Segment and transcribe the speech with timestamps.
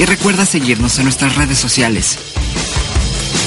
[0.00, 2.16] Y recuerda seguirnos en nuestras redes sociales.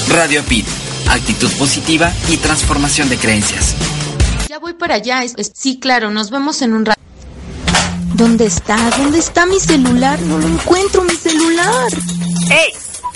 [0.08, 0.64] Radio Apit,
[1.10, 3.74] actitud positiva y transformación de creencias.
[4.48, 5.24] Ya voy para allá.
[5.52, 7.00] sí, claro, nos vemos en un rato.
[8.14, 8.76] ¿Dónde está?
[8.90, 10.20] ¿Dónde está mi celular?
[10.20, 11.88] No lo encuentro, mi celular.
[12.48, 12.72] ¡Ey!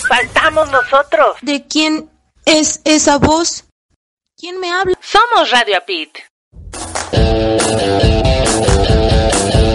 [0.09, 1.37] ¡Faltamos nosotros!
[1.41, 2.09] ¿De quién
[2.43, 3.63] es esa voz?
[4.37, 4.97] ¿Quién me habla?
[4.99, 6.09] Somos Radio Apit.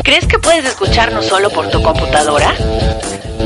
[0.05, 2.55] ¿Crees que puedes escucharnos solo por tu computadora?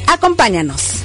[0.08, 1.05] Acompáñanos.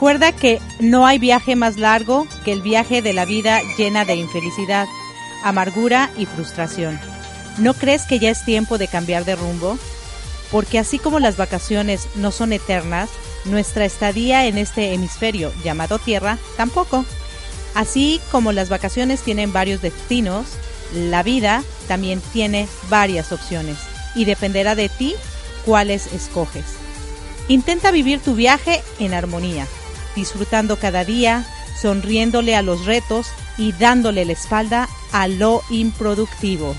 [0.00, 4.14] Recuerda que no hay viaje más largo que el viaje de la vida llena de
[4.14, 4.88] infelicidad,
[5.44, 6.98] amargura y frustración.
[7.58, 9.78] ¿No crees que ya es tiempo de cambiar de rumbo?
[10.50, 13.10] Porque así como las vacaciones no son eternas,
[13.44, 17.04] nuestra estadía en este hemisferio llamado Tierra tampoco.
[17.74, 20.46] Así como las vacaciones tienen varios destinos,
[20.94, 23.76] la vida también tiene varias opciones
[24.14, 25.14] y dependerá de ti
[25.66, 26.64] cuáles escoges.
[27.48, 29.66] Intenta vivir tu viaje en armonía,
[30.14, 31.44] disfrutando cada día,
[31.80, 36.74] sonriéndole a los retos y dándole la espalda a lo improductivo.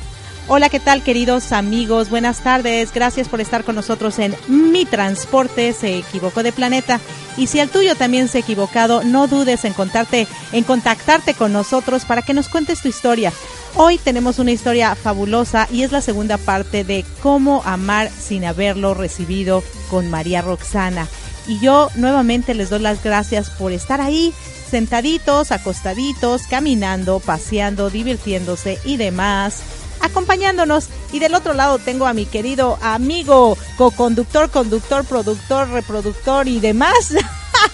[0.48, 2.10] Hola, ¿qué tal queridos amigos?
[2.10, 2.92] Buenas tardes.
[2.92, 7.00] Gracias por estar con nosotros en Mi Transporte se equivocó de planeta.
[7.38, 11.54] Y si el tuyo también se ha equivocado, no dudes en contarte, en contactarte con
[11.54, 13.32] nosotros para que nos cuentes tu historia.
[13.76, 18.94] Hoy tenemos una historia fabulosa y es la segunda parte de cómo amar sin haberlo
[18.94, 21.08] recibido con María Roxana.
[21.48, 24.34] Y yo nuevamente les doy las gracias por estar ahí,
[24.70, 29.62] sentaditos, acostaditos, caminando, paseando, divirtiéndose y demás,
[30.02, 30.88] acompañándonos.
[31.12, 37.14] Y del otro lado tengo a mi querido amigo, co-conductor, conductor, productor, reproductor y demás.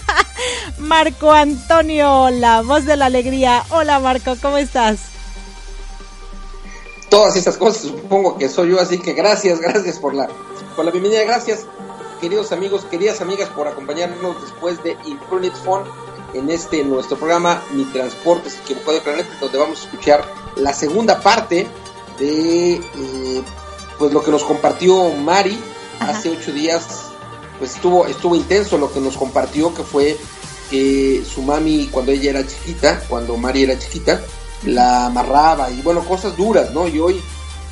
[0.78, 3.64] Marco Antonio, la voz de la alegría.
[3.70, 4.98] Hola Marco, ¿cómo estás?
[7.08, 10.28] todas esas cosas, supongo que soy yo, así que gracias, gracias por la,
[10.76, 11.66] por la bienvenida, gracias
[12.20, 15.84] queridos amigos, queridas amigas por acompañarnos después de Infinite Phone
[16.34, 20.24] en este nuestro programa Mi Transporte se equivocó de planeta, donde vamos a escuchar
[20.56, 21.66] la segunda parte
[22.18, 23.42] de eh,
[23.98, 25.58] pues lo que nos compartió Mari
[26.00, 26.86] hace ocho días,
[27.58, 30.16] pues estuvo, estuvo intenso lo que nos compartió, que fue
[30.70, 34.20] que su mami cuando ella era chiquita, cuando Mari era chiquita,
[34.64, 36.88] la amarraba y bueno, cosas duras, ¿no?
[36.88, 37.20] Y hoy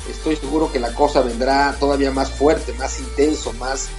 [0.09, 3.89] estoy seguro que la cosa vendrá todavía más fuerte, más intenso, más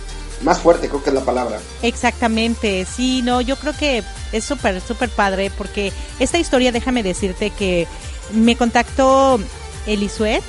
[0.43, 1.58] más fuerte, creo que es la palabra.
[1.82, 4.02] Exactamente, sí, no, yo creo que
[4.32, 7.87] es súper, súper padre porque esta historia, déjame decirte que
[8.32, 9.40] me contactó
[9.87, 10.43] Elisuet,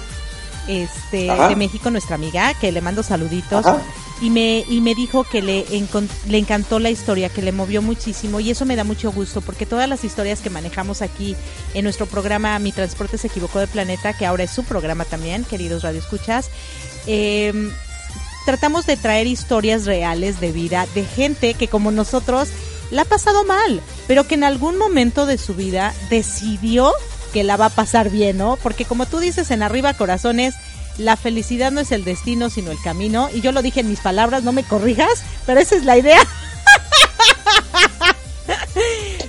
[0.68, 3.66] este, de México, nuestra amiga, que le mando saluditos.
[4.22, 5.66] Y me, y me dijo que le,
[6.28, 9.66] le encantó la historia, que le movió muchísimo y eso me da mucho gusto porque
[9.66, 11.38] todas las historias que manejamos aquí
[11.74, 15.46] en nuestro programa Mi Transporte se equivocó del planeta, que ahora es su programa también,
[15.46, 16.50] queridos radioescuchas,
[17.08, 17.72] eh,
[18.50, 22.50] tratamos de traer historias reales de vida de gente que como nosotros
[22.90, 26.92] la ha pasado mal, pero que en algún momento de su vida decidió
[27.32, 28.58] que la va a pasar bien, ¿no?
[28.64, 30.56] Porque como tú dices en Arriba Corazones,
[30.98, 33.30] la felicidad no es el destino, sino el camino.
[33.32, 36.20] Y yo lo dije en mis palabras, no me corrijas, pero esa es la idea.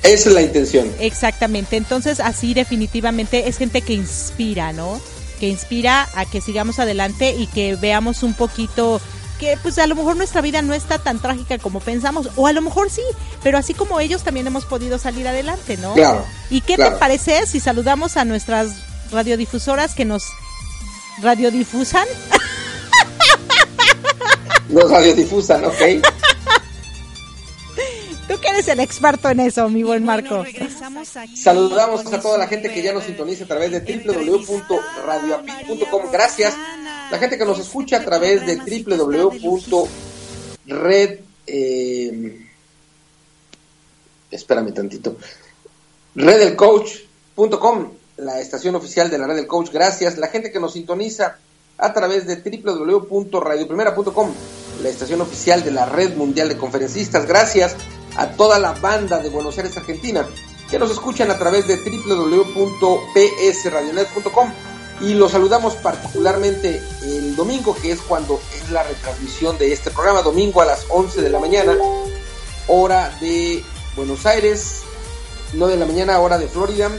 [0.03, 0.91] Esa es la intención.
[0.99, 1.77] Exactamente.
[1.77, 4.99] Entonces, así definitivamente es gente que inspira, ¿no?
[5.41, 9.01] Que inspira a que sigamos adelante y que veamos un poquito
[9.41, 12.53] que pues a lo mejor nuestra vida no está tan trágica como pensamos, o a
[12.53, 13.01] lo mejor sí,
[13.43, 15.95] pero así como ellos también hemos podido salir adelante, ¿no?
[15.95, 16.27] Claro.
[16.51, 20.25] ¿Y qué te parece si saludamos a nuestras radiodifusoras que nos
[21.23, 22.07] radiodifusan?
[24.69, 26.20] Nos radiodifusan, ok.
[28.31, 30.45] Tú que eres el experto en eso, mi buen Marco.
[31.35, 36.13] Saludamos a toda la gente que ya nos sintoniza a través de www.radioapit.com.
[36.13, 36.55] Gracias.
[37.11, 39.89] La gente que nos escucha a través de www.red...
[41.45, 42.47] Eh,
[44.31, 45.17] espérame tantito.
[46.15, 49.73] Redelcoach.com, la estación oficial de la Red del Coach.
[49.73, 50.19] Gracias.
[50.19, 51.39] La gente que nos sintoniza
[51.79, 54.33] a través de www.radioprimera.com,
[54.85, 57.27] la estación oficial de la Red Mundial de Conferencistas.
[57.27, 57.75] Gracias
[58.21, 60.29] a toda la banda de Buenos Aires, Argentina,
[60.71, 64.53] que nos escuchan a través de www.psradionet.com
[65.01, 70.21] y los saludamos particularmente el domingo, que es cuando es la retransmisión de este programa,
[70.21, 71.75] domingo a las 11 de la mañana,
[72.69, 73.65] hora de
[73.97, 74.83] Buenos Aires,
[75.55, 76.91] 9 de la mañana, hora de Florida,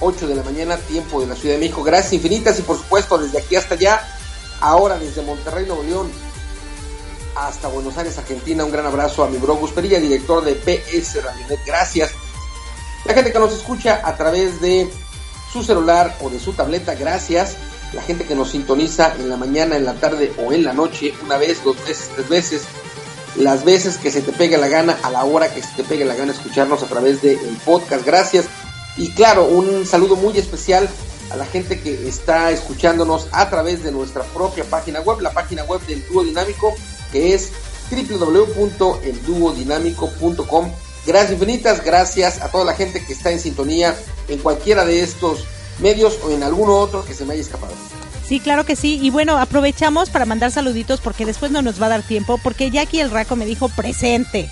[0.00, 1.82] 8 de la mañana, tiempo de la Ciudad de México.
[1.82, 4.06] Gracias infinitas y por supuesto desde aquí hasta allá,
[4.60, 6.10] ahora desde Monterrey, Nuevo León,
[7.36, 8.64] hasta Buenos Aires, Argentina.
[8.64, 11.60] Un gran abrazo a mi bro Gus Perilla, director de PS Radionet.
[11.64, 12.12] Gracias.
[13.04, 14.88] La gente que nos escucha a través de
[15.52, 17.56] su celular o de su tableta, gracias.
[17.92, 21.14] La gente que nos sintoniza en la mañana, en la tarde o en la noche,
[21.24, 22.62] una vez, dos veces, tres veces,
[23.36, 26.04] las veces que se te pegue la gana, a la hora que se te pegue
[26.04, 28.04] la gana escucharnos a través del podcast.
[28.04, 28.46] Gracias.
[28.96, 30.88] Y claro, un saludo muy especial
[31.30, 35.64] a la gente que está escuchándonos a través de nuestra propia página web, la página
[35.64, 36.74] web del Dúo Dinámico
[37.14, 37.52] que es
[37.90, 40.70] www.elduodinámico.com.
[41.06, 43.94] Gracias infinitas, gracias a toda la gente que está en sintonía
[44.26, 45.44] en cualquiera de estos
[45.78, 47.72] medios o en alguno otro que se me haya escapado.
[48.26, 48.98] Sí, claro que sí.
[49.00, 52.70] Y bueno, aprovechamos para mandar saluditos porque después no nos va a dar tiempo porque
[52.70, 54.50] Jackie el Raco me dijo presente.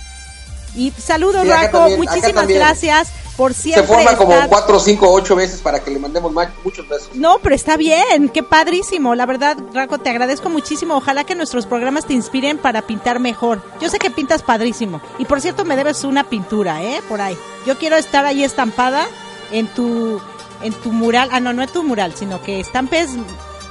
[0.74, 3.82] Y saludos, Raco, muchísimas gracias por siempre.
[3.82, 6.32] Se forma como cuatro, cinco, ocho veces para que le mandemos
[6.64, 7.10] muchos besos.
[7.14, 9.14] No, pero está bien, qué padrísimo.
[9.14, 10.96] La verdad, Raco, te agradezco muchísimo.
[10.96, 13.62] Ojalá que nuestros programas te inspiren para pintar mejor.
[13.80, 15.00] Yo sé que pintas padrísimo.
[15.18, 17.00] Y por cierto, me debes una pintura, ¿eh?
[17.08, 17.36] Por ahí.
[17.66, 19.06] Yo quiero estar ahí estampada
[19.50, 20.20] en tu,
[20.62, 21.28] en tu mural.
[21.32, 23.10] Ah, no, no en tu mural, sino que estampes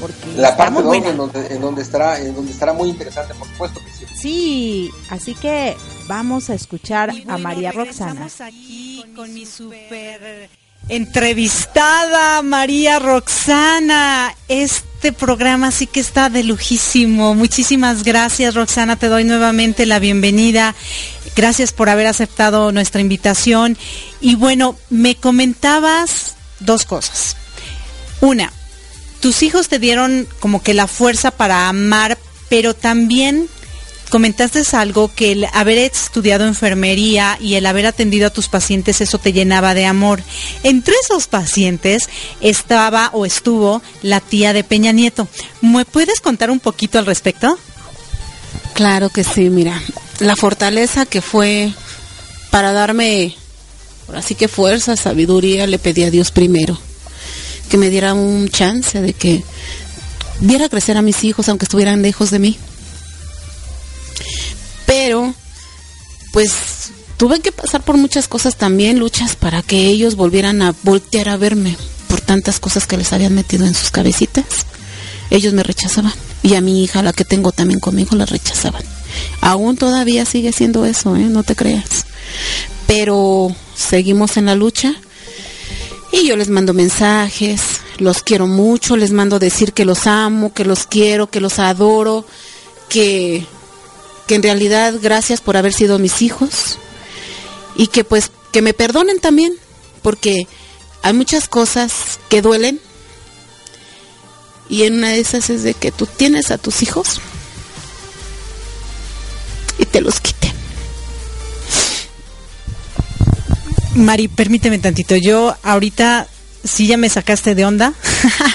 [0.00, 3.48] Porque la parte 2 en donde, en donde estará en donde estará muy interesante, por
[3.48, 4.06] supuesto que sí.
[4.14, 5.76] Sí, así que
[6.06, 8.26] vamos a escuchar a María Roxana.
[8.26, 10.50] Estamos aquí con mi super
[10.88, 14.34] entrevistada María Roxana.
[14.48, 17.34] Este programa sí que está de lujísimo.
[17.34, 18.96] Muchísimas gracias, Roxana.
[18.96, 20.74] Te doy nuevamente la bienvenida.
[21.36, 23.76] Gracias por haber aceptado nuestra invitación.
[24.20, 27.36] Y bueno, me comentabas dos cosas.
[28.20, 28.52] Una,
[29.20, 33.48] tus hijos te dieron como que la fuerza para amar, pero también
[34.08, 39.18] comentaste algo que el haber estudiado enfermería y el haber atendido a tus pacientes, eso
[39.18, 40.22] te llenaba de amor.
[40.62, 42.08] Entre esos pacientes
[42.40, 45.28] estaba o estuvo la tía de Peña Nieto.
[45.60, 47.58] ¿Me puedes contar un poquito al respecto?
[48.74, 49.82] Claro que sí, mira,
[50.20, 51.72] la fortaleza que fue
[52.50, 53.34] para darme,
[54.14, 56.78] así que fuerza, sabiduría, le pedí a Dios primero,
[57.68, 59.42] que me diera un chance de que
[60.40, 62.58] viera crecer a mis hijos aunque estuvieran lejos de mí.
[64.86, 65.34] Pero,
[66.32, 66.52] pues,
[67.16, 71.36] tuve que pasar por muchas cosas también, luchas para que ellos volvieran a voltear a
[71.36, 71.76] verme
[72.08, 74.44] por tantas cosas que les habían metido en sus cabecitas.
[75.30, 76.14] Ellos me rechazaban.
[76.42, 78.82] Y a mi hija, la que tengo también conmigo, la rechazaban.
[79.40, 81.24] Aún todavía sigue siendo eso, ¿eh?
[81.24, 82.06] no te creas.
[82.86, 84.94] Pero seguimos en la lucha
[86.10, 87.60] y yo les mando mensajes,
[87.98, 92.24] los quiero mucho, les mando decir que los amo, que los quiero, que los adoro,
[92.88, 93.44] que,
[94.26, 96.78] que en realidad gracias por haber sido mis hijos
[97.76, 99.54] y que pues que me perdonen también,
[100.02, 100.46] porque
[101.02, 102.80] hay muchas cosas que duelen
[104.68, 107.20] y en una de esas es de que tú tienes a tus hijos
[109.78, 110.37] y te los quiten.
[113.98, 115.16] Mari, permíteme tantito.
[115.16, 116.28] Yo ahorita
[116.64, 117.92] sí ya me sacaste de onda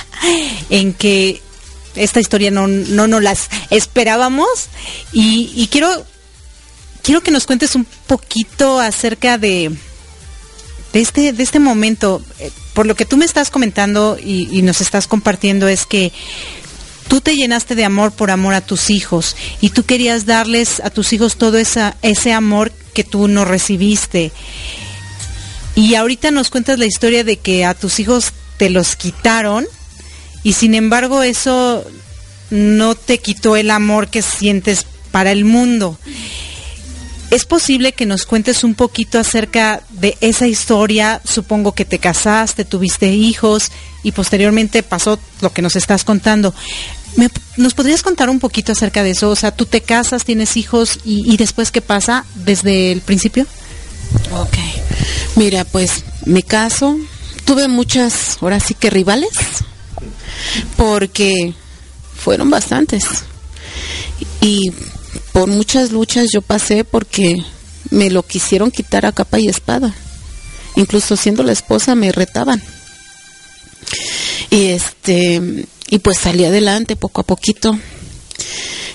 [0.69, 1.41] en que
[1.95, 4.47] esta historia no, no nos las esperábamos
[5.12, 6.05] y, quiero
[7.03, 9.71] quiero que nos cuentes un poquito acerca de
[10.91, 14.62] de este de este momento eh, por lo que tú me estás comentando y, y
[14.63, 16.12] nos estás compartiendo es que
[17.07, 20.89] tú te llenaste de amor por amor a tus hijos y tú querías darles a
[20.89, 24.31] tus hijos todo esa, ese amor que tú no recibiste.
[25.75, 29.65] Y ahorita nos cuentas la historia de que a tus hijos te los quitaron
[30.43, 31.83] y sin embargo eso
[32.51, 35.97] no te quitó el amor que sientes para el mundo.
[37.31, 41.19] ¿Es posible que nos cuentes un poquito acerca de esa historia?
[41.25, 43.71] Supongo que te casaste, tuviste hijos
[44.03, 46.53] y posteriormente pasó lo que nos estás contando.
[47.57, 49.31] ¿Nos podrías contar un poquito acerca de eso?
[49.31, 53.47] O sea, tú te casas, tienes hijos y, y después qué pasa desde el principio?
[54.32, 54.58] Ok.
[55.36, 56.98] Mira, pues me caso.
[57.46, 59.32] Tuve muchas, ahora sí que rivales,
[60.77, 61.53] porque
[62.15, 63.03] fueron bastantes.
[64.39, 64.72] Y
[65.34, 67.43] por muchas luchas yo pasé porque
[67.89, 69.93] me lo quisieron quitar a capa y espada.
[70.75, 72.62] Incluso siendo la esposa me retaban.
[74.50, 77.77] Y este y pues salí adelante poco a poquito.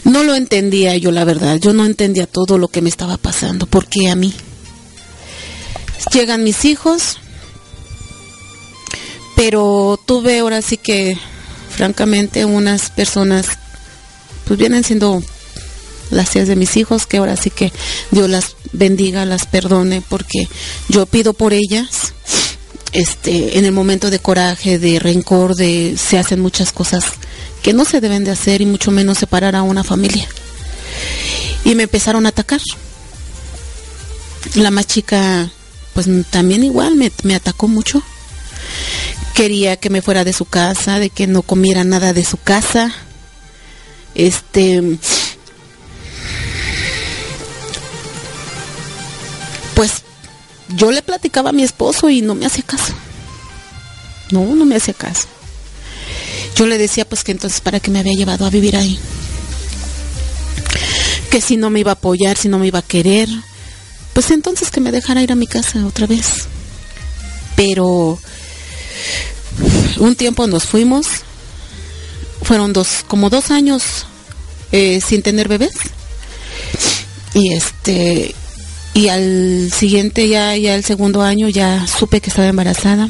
[0.04, 3.66] No lo entendía yo la verdad, yo no entendía todo lo que me estaba pasando,
[3.66, 4.32] porque a mí
[6.12, 7.18] llegan mis hijos,
[9.36, 11.16] pero tuve ahora sí que
[11.70, 13.46] francamente unas personas
[14.44, 15.22] pues vienen siendo
[16.10, 17.72] las tías de mis hijos, que ahora sí que
[18.10, 20.48] Dios las bendiga, las perdone, porque
[20.88, 22.14] yo pido por ellas.
[22.92, 27.04] Este, en el momento de coraje, de rencor, de se hacen muchas cosas
[27.62, 30.26] que no se deben de hacer y mucho menos separar a una familia.
[31.64, 32.60] Y me empezaron a atacar.
[34.54, 35.50] La más chica,
[35.98, 38.00] pues también igual me, atacó mucho.
[39.34, 42.94] Quería que me fuera de su casa, de que no comiera nada de su casa.
[44.14, 44.80] Este,
[49.74, 50.02] pues
[50.68, 52.94] yo le platicaba a mi esposo y no me hacía caso.
[54.30, 55.26] No, no me hacía caso.
[56.54, 59.00] Yo le decía pues que entonces para qué me había llevado a vivir ahí.
[61.32, 63.28] Que si no me iba a apoyar, si no me iba a querer,
[64.18, 66.48] pues entonces que me dejara ir a mi casa otra vez.
[67.54, 68.18] Pero
[70.00, 71.06] Un tiempo nos fuimos,
[72.42, 74.06] fueron dos, como dos años
[74.72, 75.76] eh, sin tener bebés.
[77.32, 78.34] Y este,
[78.92, 83.08] y al siguiente ya, ya el segundo año ya supe que estaba embarazada.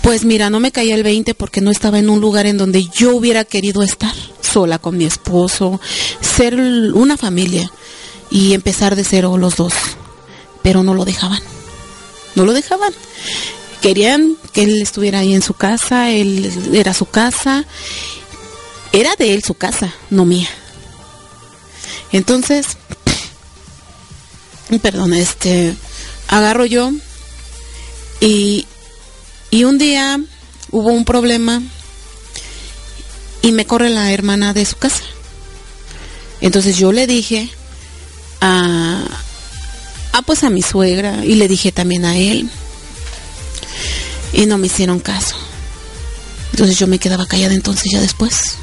[0.00, 2.88] Pues mira, no me caía el 20 porque no estaba en un lugar en donde
[2.88, 5.78] yo hubiera querido estar, sola con mi esposo,
[6.22, 7.70] ser una familia
[8.30, 9.72] y empezar de cero los dos.
[10.62, 11.40] Pero no lo dejaban.
[12.34, 12.92] No lo dejaban.
[13.80, 17.64] Querían que él estuviera ahí en su casa, él era su casa.
[18.92, 20.48] Era de él su casa, no mía.
[22.10, 22.66] Entonces,
[24.82, 25.74] perdón, este,
[26.26, 26.90] agarro yo
[28.20, 28.66] y,
[29.50, 30.18] y un día
[30.70, 31.62] hubo un problema
[33.42, 35.04] y me corre la hermana de su casa.
[36.40, 37.50] Entonces yo le dije
[38.40, 39.02] a,
[40.12, 42.50] a pues a mi suegra y le dije también a él
[44.32, 45.36] y no me hicieron caso.
[46.52, 48.56] Entonces yo me quedaba callada entonces ya después.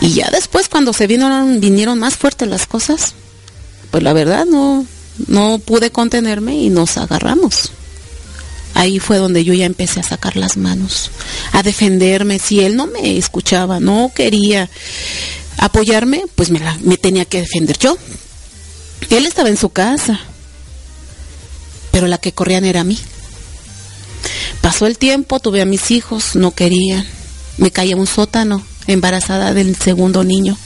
[0.00, 3.14] Y ya después cuando se vinieron, vinieron más fuertes las cosas,
[3.90, 4.86] pues la verdad no,
[5.28, 7.70] no pude contenerme y nos agarramos.
[8.74, 11.10] Ahí fue donde yo ya empecé a sacar las manos,
[11.52, 12.40] a defenderme.
[12.40, 14.68] Si él no me escuchaba, no quería
[15.58, 17.96] apoyarme, pues me, me tenía que defender yo.
[19.10, 20.20] Él estaba en su casa,
[21.90, 22.98] pero la que corrían era a mí.
[24.60, 27.06] Pasó el tiempo, tuve a mis hijos, no querían.
[27.58, 30.56] Me caí a un sótano, embarazada del segundo niño.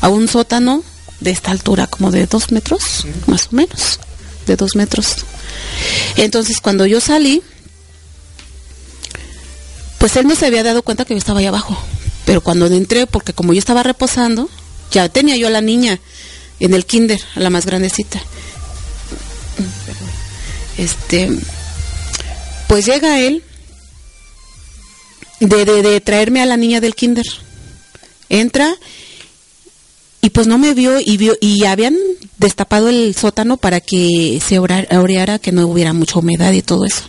[0.00, 0.82] A un sótano
[1.20, 3.98] de esta altura, como de dos metros, más o menos,
[4.46, 5.16] de dos metros.
[6.16, 7.42] Entonces, cuando yo salí,
[9.98, 11.76] pues él no se había dado cuenta que yo estaba ahí abajo.
[12.28, 14.50] Pero cuando entré, porque como yo estaba reposando,
[14.90, 15.98] ya tenía yo a la niña
[16.60, 18.20] en el kinder, a la más grandecita.
[20.76, 21.30] Este,
[22.66, 23.42] pues llega él
[25.40, 27.24] de, de, traerme a la niña del kinder.
[28.28, 28.76] Entra
[30.20, 31.96] y pues no me vio y vio y habían
[32.36, 37.04] destapado el sótano para que se oreara, que no hubiera mucha humedad y todo eso.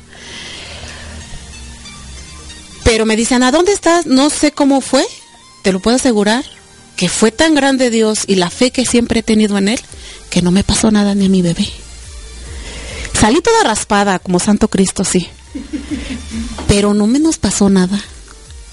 [2.89, 4.07] Pero me dicen, ¿a dónde estás?
[4.07, 5.05] No sé cómo fue,
[5.61, 6.43] te lo puedo asegurar,
[6.95, 9.79] que fue tan grande Dios y la fe que siempre he tenido en Él,
[10.31, 11.69] que no me pasó nada ni a mi bebé.
[13.13, 15.29] Salí toda raspada, como Santo Cristo, sí.
[16.67, 18.03] Pero no me nos pasó nada.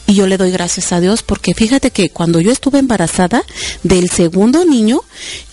[0.07, 3.45] Y yo le doy gracias a Dios porque fíjate que cuando yo estuve embarazada
[3.83, 5.03] del segundo niño,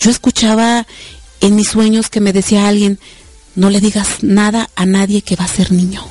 [0.00, 0.86] yo escuchaba
[1.42, 2.98] en mis sueños que me decía alguien,
[3.56, 6.02] no le digas nada a nadie que va a ser niño.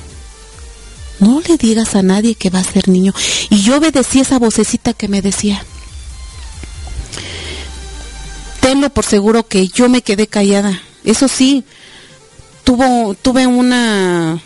[1.20, 3.14] No le digas a nadie que va a ser niño.
[3.50, 5.64] Y yo obedecí esa vocecita que me decía.
[8.60, 10.80] Tenlo por seguro que yo me quedé callada.
[11.04, 11.64] Eso sí,
[12.64, 14.40] tuvo, tuve una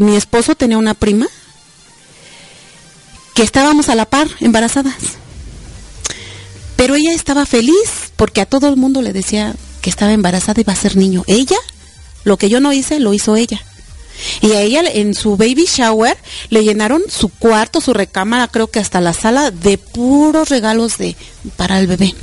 [0.00, 1.26] mi esposo tenía una prima
[3.34, 4.94] que estábamos a la par, embarazadas.
[6.76, 10.62] Pero ella estaba feliz porque a todo el mundo le decía que estaba embarazada y
[10.62, 11.24] iba a ser niño.
[11.26, 11.56] Ella,
[12.24, 13.60] lo que yo no hice, lo hizo ella.
[14.40, 16.16] Y a ella en su baby shower
[16.50, 21.16] le llenaron su cuarto, su recámara, creo que hasta la sala de puros regalos de
[21.56, 22.14] para el bebé.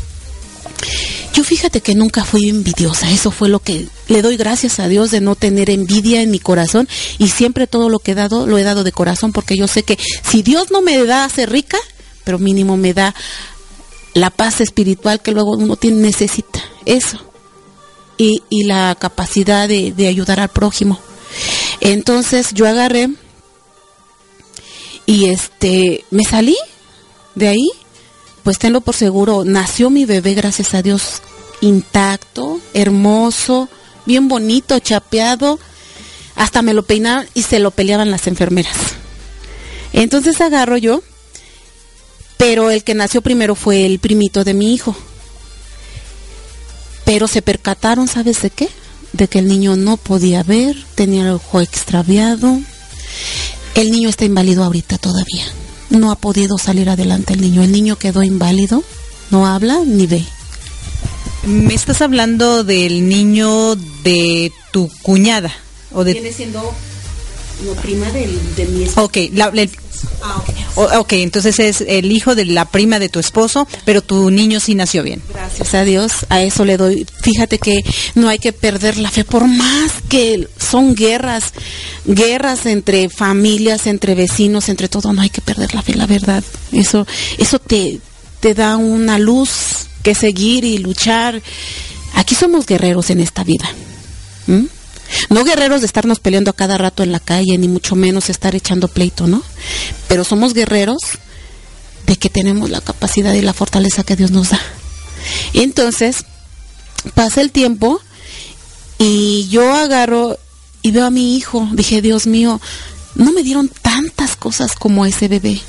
[1.33, 5.11] Yo fíjate que nunca fui envidiosa, eso fue lo que le doy gracias a Dios
[5.11, 8.57] de no tener envidia en mi corazón y siempre todo lo que he dado lo
[8.57, 11.49] he dado de corazón porque yo sé que si Dios no me da a ser
[11.49, 11.77] rica,
[12.23, 13.13] pero mínimo me da
[14.15, 17.19] la paz espiritual que luego uno tiene, necesita, eso.
[18.17, 20.99] Y, y la capacidad de, de ayudar al prójimo.
[21.81, 23.09] Entonces yo agarré
[25.05, 26.57] y este me salí
[27.35, 27.69] de ahí
[28.45, 31.23] pues tenlo por seguro, nació mi bebé, gracias a Dios,
[31.61, 33.67] intacto, hermoso,
[34.05, 35.57] bien bonito, chapeado.
[36.35, 38.77] Hasta me lo peinaron y se lo peleaban las enfermeras.
[39.93, 41.01] Entonces agarro yo,
[42.37, 44.95] pero el que nació primero fue el primito de mi hijo.
[47.03, 48.69] Pero se percataron, ¿sabes de qué?
[49.15, 52.59] De que el niño no podía ver, tenía el ojo extraviado.
[53.75, 55.45] El niño está inválido ahorita todavía
[55.89, 57.63] no ha podido salir adelante el niño.
[57.63, 58.83] El niño quedó inválido,
[59.31, 60.23] no habla ni ve.
[61.45, 65.51] Me estás hablando del niño de tu cuñada.
[65.91, 66.13] O de...
[66.13, 66.73] Viene siendo
[67.63, 69.05] la prima de mi esposo.
[69.05, 69.17] Ok,
[70.21, 74.59] ah, ok, entonces es el hijo de la prima de tu esposo, pero tu niño
[74.59, 75.21] sí nació bien.
[75.29, 77.05] Gracias a Dios, a eso le doy.
[77.21, 77.83] Fíjate que
[78.15, 81.53] no hay que perder la fe, por más que son guerras,
[82.05, 86.43] guerras entre familias, entre vecinos, entre todo, no hay que perder la fe, la verdad.
[86.71, 87.99] Eso, eso te,
[88.39, 91.41] te da una luz que seguir y luchar.
[92.15, 93.67] Aquí somos guerreros en esta vida.
[95.29, 98.55] No guerreros de estarnos peleando a cada rato en la calle, ni mucho menos estar
[98.55, 99.43] echando pleito, ¿no?
[100.07, 101.01] Pero somos guerreros
[102.05, 104.59] de que tenemos la capacidad y la fortaleza que Dios nos da.
[105.53, 106.25] Entonces,
[107.13, 107.99] pasa el tiempo
[108.97, 110.37] y yo agarro
[110.81, 111.67] y veo a mi hijo.
[111.73, 112.61] Dije, Dios mío,
[113.15, 115.59] no me dieron tantas cosas como ese bebé.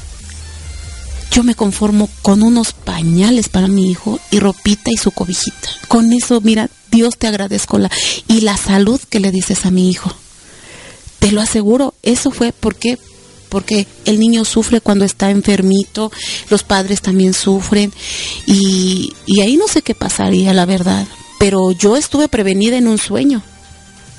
[1.31, 5.69] Yo me conformo con unos pañales para mi hijo y ropita y su cobijita.
[5.89, 7.91] Con eso, mira, Dios te agradezco la
[8.27, 10.11] y la salud que le dices a mi hijo.
[11.19, 12.99] Te lo aseguro, eso fue porque
[13.51, 16.11] porque el niño sufre cuando está enfermito,
[16.49, 17.93] los padres también sufren
[18.47, 21.07] y, y ahí no sé qué pasaría, la verdad.
[21.39, 23.43] Pero yo estuve prevenida en un sueño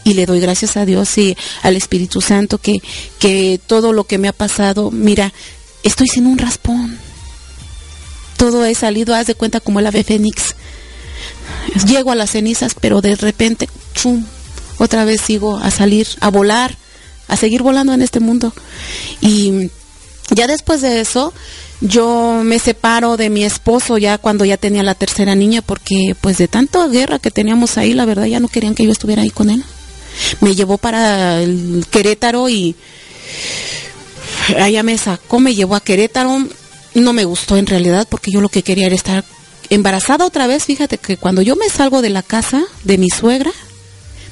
[0.04, 2.82] y le doy gracias a Dios y al Espíritu Santo que,
[3.20, 5.34] que todo lo que me ha pasado, mira,
[5.84, 6.98] estoy sin un raspón.
[8.38, 10.56] Todo he salido, haz de cuenta como el ave fénix.
[11.88, 14.26] Llego a las cenizas, pero de repente, ¡chum!
[14.78, 16.76] otra vez sigo a salir, a volar,
[17.28, 18.54] a seguir volando en este mundo.
[19.22, 19.70] Y
[20.32, 21.34] ya después de eso,
[21.82, 26.38] yo me separo de mi esposo ya cuando ya tenía la tercera niña, porque pues
[26.38, 29.30] de tanta guerra que teníamos ahí, la verdad ya no querían que yo estuviera ahí
[29.30, 29.64] con él.
[30.42, 32.76] Me llevó para el Querétaro y
[34.58, 36.48] allá me sacó, me llevó a Querétaro.
[36.96, 39.24] No me gustó en realidad porque yo lo que quería era estar
[39.70, 40.66] embarazada otra vez.
[40.66, 43.52] Fíjate que cuando yo me salgo de la casa de mi suegra,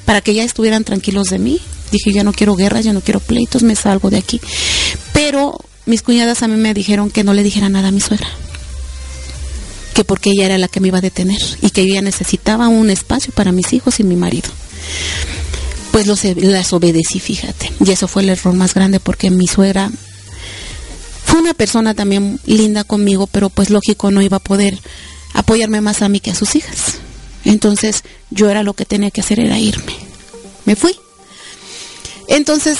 [0.04, 3.20] para que ya estuvieran tranquilos de mí, dije ya no quiero guerras, ya no quiero
[3.20, 4.40] pleitos, me salgo de aquí.
[5.12, 8.28] Pero mis cuñadas a mí me dijeron que no le dijera nada a mi suegra.
[9.94, 12.90] Que porque ella era la que me iba a detener y que ella necesitaba un
[12.90, 14.50] espacio para mis hijos y mi marido
[15.96, 17.72] pues los, las obedecí, fíjate.
[17.82, 19.90] Y eso fue el error más grande porque mi suegra
[21.24, 24.78] fue una persona también linda conmigo, pero pues lógico no iba a poder
[25.36, 26.94] apoyarme más a mí que a sus hijas.
[27.44, 29.94] Entonces yo era lo que tenía que hacer era irme.
[30.64, 30.96] Me fui.
[32.26, 32.78] Entonces,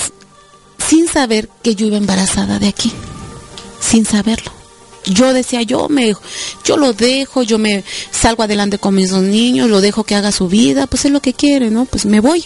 [0.88, 2.92] sin saber que yo iba embarazada de aquí,
[3.80, 4.50] sin saberlo.
[5.04, 6.14] Yo decía, yo me
[6.64, 10.32] yo lo dejo, yo me salgo adelante con mis dos niños, lo dejo que haga
[10.32, 11.84] su vida, pues es lo que quiere, ¿no?
[11.84, 12.44] Pues me voy.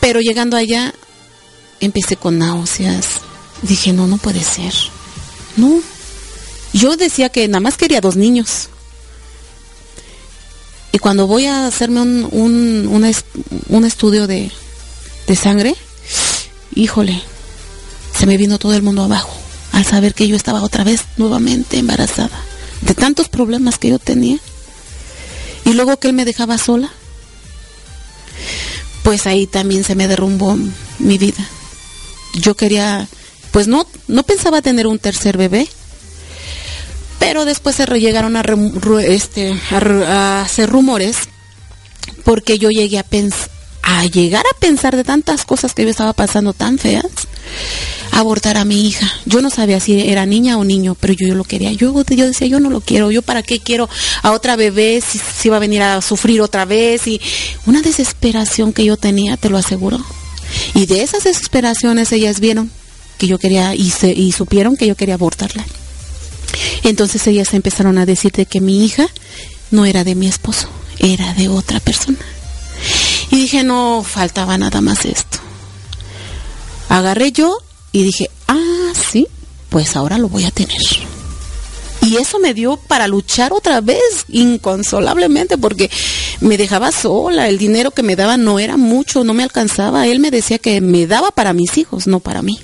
[0.00, 0.94] Pero llegando allá,
[1.80, 3.06] empecé con náuseas.
[3.62, 4.72] Dije, no, no puede ser.
[5.56, 5.80] No.
[6.72, 8.68] Yo decía que nada más quería dos niños.
[10.92, 13.14] Y cuando voy a hacerme un, un,
[13.68, 14.50] un, estudio de,
[15.26, 15.74] de sangre,
[16.74, 17.22] híjole,
[18.18, 19.32] se me vino todo el mundo abajo
[19.72, 22.38] al saber que yo estaba otra vez nuevamente embarazada
[22.82, 24.38] de tantos problemas que yo tenía.
[25.64, 26.90] Y luego que él me dejaba sola,
[29.02, 30.58] pues ahí también se me derrumbó
[30.98, 31.46] mi vida.
[32.34, 33.08] Yo quería,
[33.50, 35.68] pues no, no pensaba tener un tercer bebé,
[37.22, 38.42] pero después se llegaron a,
[39.06, 41.16] este, a, hacer rumores
[42.24, 43.48] porque yo llegué a pensar,
[43.84, 47.06] a llegar a pensar de tantas cosas que yo estaba pasando tan feas,
[48.10, 49.08] abortar a mi hija.
[49.24, 51.70] Yo no sabía si era niña o niño, pero yo, yo lo quería.
[51.70, 53.12] Yo, yo decía, yo no lo quiero.
[53.12, 53.88] Yo para qué quiero
[54.22, 57.06] a otra bebé si, si va a venir a sufrir otra vez.
[57.06, 57.20] Y
[57.66, 60.04] una desesperación que yo tenía, te lo aseguro.
[60.74, 62.68] Y de esas desesperaciones ellas vieron
[63.16, 65.64] que yo quería y, se, y supieron que yo quería abortarla.
[66.84, 69.08] Entonces ellas empezaron a decir que mi hija
[69.70, 72.18] no era de mi esposo, era de otra persona.
[73.30, 75.38] Y dije, no, faltaba nada más esto.
[76.88, 77.56] Agarré yo
[77.92, 79.26] y dije, ah, sí,
[79.70, 80.76] pues ahora lo voy a tener.
[82.02, 85.88] Y eso me dio para luchar otra vez, inconsolablemente, porque
[86.40, 90.06] me dejaba sola, el dinero que me daba no era mucho, no me alcanzaba.
[90.08, 92.58] Él me decía que me daba para mis hijos, no para mí.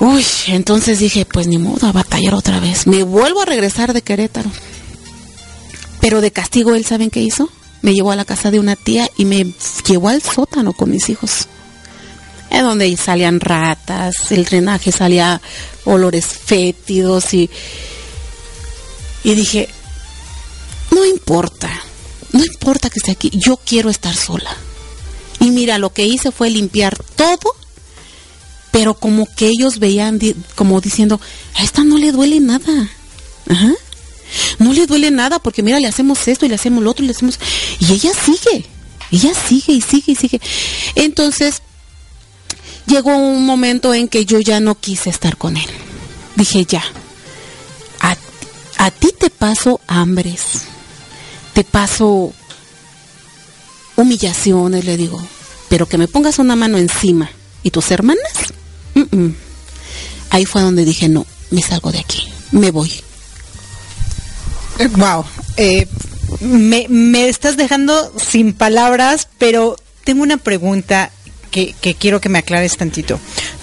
[0.00, 2.86] Uy, entonces dije, pues ni modo, a batallar otra vez.
[2.86, 4.50] Me vuelvo a regresar de Querétaro.
[6.00, 7.50] Pero de castigo, ¿él saben qué hizo?
[7.82, 9.52] Me llevó a la casa de una tía y me
[9.86, 11.48] llevó al sótano con mis hijos
[12.50, 15.40] en donde salían ratas, el drenaje salía
[15.84, 17.50] olores fétidos y,
[19.24, 19.68] y dije,
[20.90, 21.70] no importa,
[22.32, 24.50] no importa que esté aquí, yo quiero estar sola.
[25.40, 27.54] Y mira, lo que hice fue limpiar todo,
[28.70, 30.18] pero como que ellos veían,
[30.54, 31.20] como diciendo,
[31.54, 32.90] a esta no le duele nada.
[34.58, 37.08] No le duele nada porque mira, le hacemos esto y le hacemos lo otro y
[37.08, 37.38] le hacemos...
[37.80, 38.66] Y ella sigue,
[39.10, 40.40] ella sigue y sigue y sigue.
[40.94, 41.62] Entonces,
[42.86, 45.68] llegó un momento en que yo ya no quise estar con él.
[46.36, 46.84] Dije, ya,
[48.78, 50.62] a, ti te paso hambres,
[51.52, 52.32] te paso
[53.96, 55.20] humillaciones, le digo,
[55.68, 57.30] pero que me pongas una mano encima.
[57.64, 58.22] ¿Y tus hermanas?
[60.30, 62.92] Ahí fue donde dije, no, me salgo de aquí, me voy.
[64.96, 65.24] Wow.
[65.56, 65.86] Eh,
[66.40, 71.10] me, me estás dejando sin palabras, pero tengo una pregunta
[71.50, 73.18] que, que, quiero que me aclares tantito.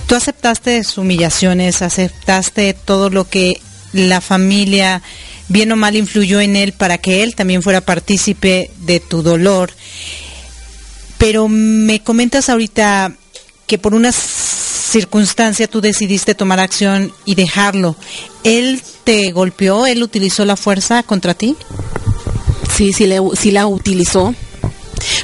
[0.07, 3.61] Tú aceptaste sus humillaciones, aceptaste todo lo que
[3.93, 5.01] la familia,
[5.47, 9.71] bien o mal, influyó en él para que él también fuera partícipe de tu dolor.
[11.17, 13.13] Pero me comentas ahorita
[13.67, 14.11] que por una
[14.95, 17.97] circunstancia tú decidiste tomar acción y dejarlo.
[18.45, 19.85] ¿Él te golpeó?
[19.85, 21.57] ¿Él utilizó la fuerza contra ti?
[22.73, 24.33] Sí, sí, le, sí la utilizó.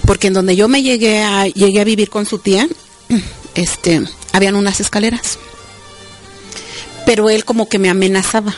[0.05, 2.67] Porque en donde yo me llegué a, llegué a vivir con su tía,
[3.55, 4.01] este,
[4.33, 5.37] habían unas escaleras.
[7.05, 8.53] Pero él como que me amenazaba.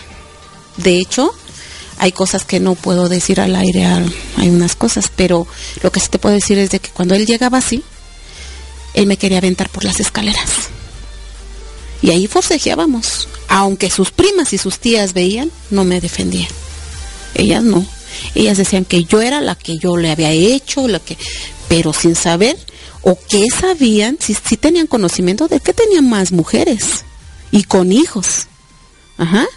[0.77, 1.31] De hecho,
[1.99, 5.45] hay cosas que no puedo decir al aire, hay unas cosas, pero
[5.83, 7.83] lo que sí te puedo decir es de que cuando él llegaba así,
[8.95, 10.72] él me quería aventar por las escaleras.
[12.03, 13.29] Y ahí forcejeábamos.
[13.47, 16.49] Aunque sus primas y sus tías veían, no me defendían.
[17.33, 17.83] Ellas no.
[18.35, 21.17] Ellas decían que yo era la que yo le había hecho, la que,
[21.69, 22.57] pero sin saber
[23.01, 27.05] o que sabían, si, si tenían conocimiento de que tenían más mujeres
[27.51, 28.47] y con hijos.
[29.17, 29.47] Ajá.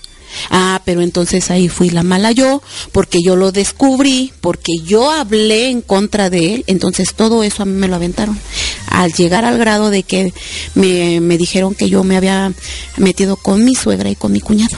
[0.50, 5.70] Ah, pero entonces ahí fui la mala yo, porque yo lo descubrí, porque yo hablé
[5.70, 8.38] en contra de él, entonces todo eso a mí me lo aventaron.
[8.88, 10.32] Al llegar al grado de que
[10.74, 12.52] me, me dijeron que yo me había
[12.96, 14.76] metido con mi suegra y con mi cuñado.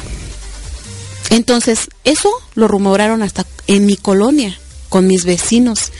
[1.30, 5.92] Entonces, eso lo rumoraron hasta en mi colonia, con mis vecinos.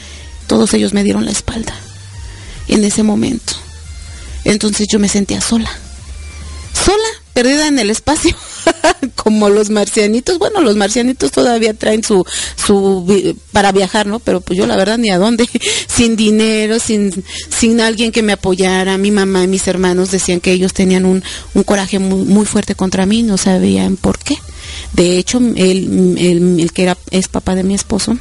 [0.46, 1.74] Todos ellos me dieron la espalda
[2.68, 3.54] en ese momento.
[4.44, 5.70] Entonces yo me sentía sola.
[6.72, 8.36] Sola, perdida en el espacio.
[9.14, 10.38] como los marcianitos.
[10.38, 12.24] Bueno, los marcianitos todavía traen su,
[12.56, 14.18] su, para viajar, ¿no?
[14.20, 15.48] Pero pues yo la verdad ni a dónde,
[15.86, 18.98] sin dinero, sin, sin alguien que me apoyara.
[18.98, 21.22] Mi mamá y mis hermanos decían que ellos tenían un,
[21.54, 24.36] un coraje muy, muy fuerte contra mí, no sabían por qué.
[24.92, 28.16] De hecho, el, el, que era, es papá de mi esposo,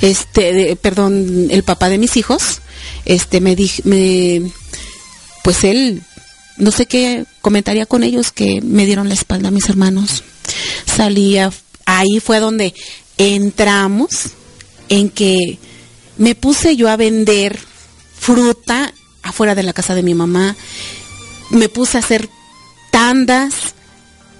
[0.00, 2.60] este, perdón, el papá de mis hijos,
[3.04, 4.42] este, me dijo, me,
[5.42, 6.02] pues él
[6.62, 10.22] no sé qué comentaría con ellos que me dieron la espalda a mis hermanos.
[10.86, 11.52] Salía,
[11.86, 12.72] ahí fue donde
[13.18, 14.30] entramos
[14.88, 15.58] en que
[16.18, 17.58] me puse yo a vender
[18.16, 18.94] fruta
[19.24, 20.54] afuera de la casa de mi mamá,
[21.50, 22.28] me puse a hacer
[22.92, 23.74] tandas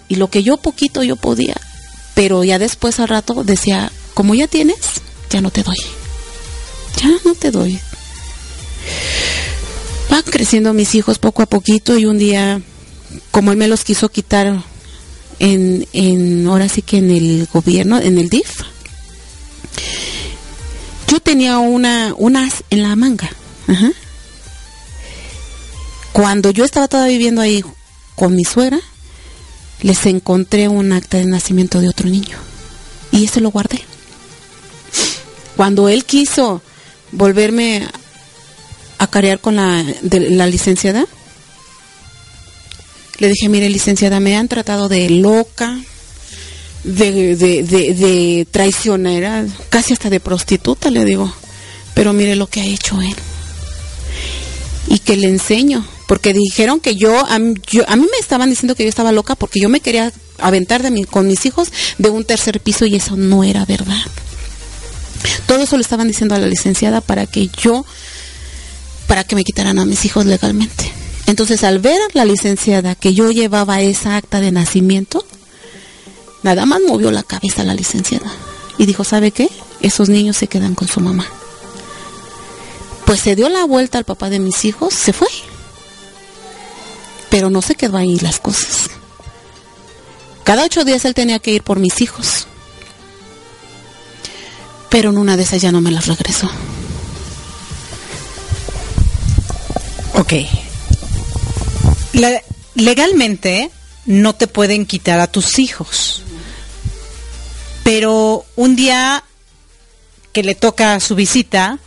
[0.07, 1.57] y lo que yo poquito yo podía,
[2.15, 4.79] pero ya después al rato decía, como ya tienes,
[5.29, 5.79] ya no te doy,
[7.03, 7.81] ya no te doy
[10.12, 12.61] van creciendo mis hijos poco a poquito y un día,
[13.31, 14.62] como él me los quiso quitar
[15.38, 18.61] en, en ahora sí que en el gobierno, en el DIF,
[21.09, 23.31] yo tenía una, unas en la manga.
[26.12, 27.64] Cuando yo estaba todavía viviendo ahí
[28.14, 28.81] con mi suegra,
[29.81, 32.37] les encontré un acta de nacimiento de otro niño.
[33.12, 33.83] Y ese lo guardé.
[35.57, 36.61] Cuando él quiso
[37.12, 37.88] volverme
[39.03, 41.07] a carear con la, de, la licenciada.
[43.19, 45.77] Le dije, mire licenciada, me han tratado de loca,
[46.85, 51.33] de, de, traicionera, casi hasta de prostituta, le digo.
[51.95, 53.17] Pero mire lo que ha hecho él.
[54.87, 55.85] Y que le enseño.
[56.07, 57.55] Porque dijeron que yo a, mí,
[57.88, 60.93] a mí me estaban diciendo que yo estaba loca porque yo me quería aventar de
[60.93, 64.03] mi, con mis hijos de un tercer piso y eso no era verdad.
[65.47, 67.85] Todo eso le estaban diciendo a la licenciada para que yo
[69.12, 70.90] para que me quitaran a mis hijos legalmente.
[71.27, 75.22] Entonces, al ver la licenciada que yo llevaba esa acta de nacimiento,
[76.42, 78.33] nada más movió la cabeza la licenciada
[78.79, 79.51] y dijo, ¿sabe qué?
[79.83, 81.27] Esos niños se quedan con su mamá.
[83.05, 85.29] Pues se dio la vuelta al papá de mis hijos, se fue.
[87.29, 88.88] Pero no se quedó ahí las cosas.
[90.42, 92.46] Cada ocho días él tenía que ir por mis hijos.
[94.88, 96.48] Pero en una de esas ya no me las regresó.
[100.14, 100.33] Ok.
[102.75, 103.70] legalmente
[104.05, 106.22] no te pueden quitar a tus hijos.
[107.85, 109.25] Pero un día
[110.33, 111.79] que le toca su visita,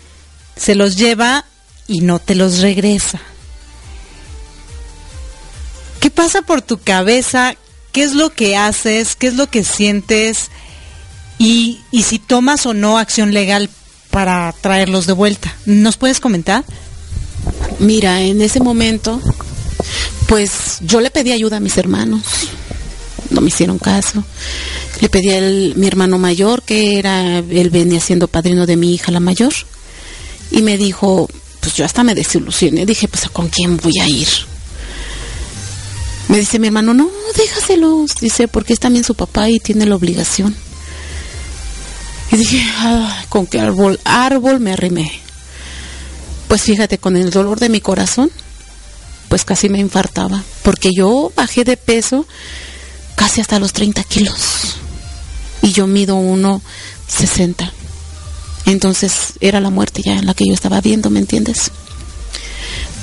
[0.56, 1.46] se los lleva
[1.88, 3.20] y no te los regresa.
[6.00, 7.56] ¿Qué pasa por tu cabeza?
[7.92, 9.16] ¿Qué es lo que haces?
[9.16, 10.50] ¿Qué es lo que sientes?
[11.38, 13.70] Y, y si tomas o no acción legal
[14.12, 15.54] para traerlos de vuelta.
[15.66, 16.64] ¿Nos puedes comentar?
[17.80, 19.22] Mira, en ese momento,
[20.28, 22.24] pues yo le pedí ayuda a mis hermanos,
[23.30, 24.24] no me hicieron caso.
[25.02, 25.42] Le pedí a
[25.78, 29.54] mi hermano mayor, que era, él venía siendo padrino de mi hija la mayor,
[30.52, 31.28] y me dijo,
[31.60, 34.28] pues yo hasta me desilusioné, dije, pues ¿a con quién voy a ir?
[36.28, 39.96] Me dice mi hermano, no, déjaselos, dice, porque es también su papá y tiene la
[39.96, 40.56] obligación.
[42.32, 42.64] Y dije,
[43.30, 44.00] ¿con qué árbol?
[44.04, 45.25] Árbol me arrimé.
[46.48, 48.32] Pues fíjate, con el dolor de mi corazón,
[49.30, 52.26] pues casi me infartaba, porque yo bajé de peso
[53.16, 54.76] casi hasta los 30 kilos
[55.62, 57.72] y yo mido 1,60.
[58.66, 61.72] Entonces era la muerte ya en la que yo estaba viendo, ¿me entiendes?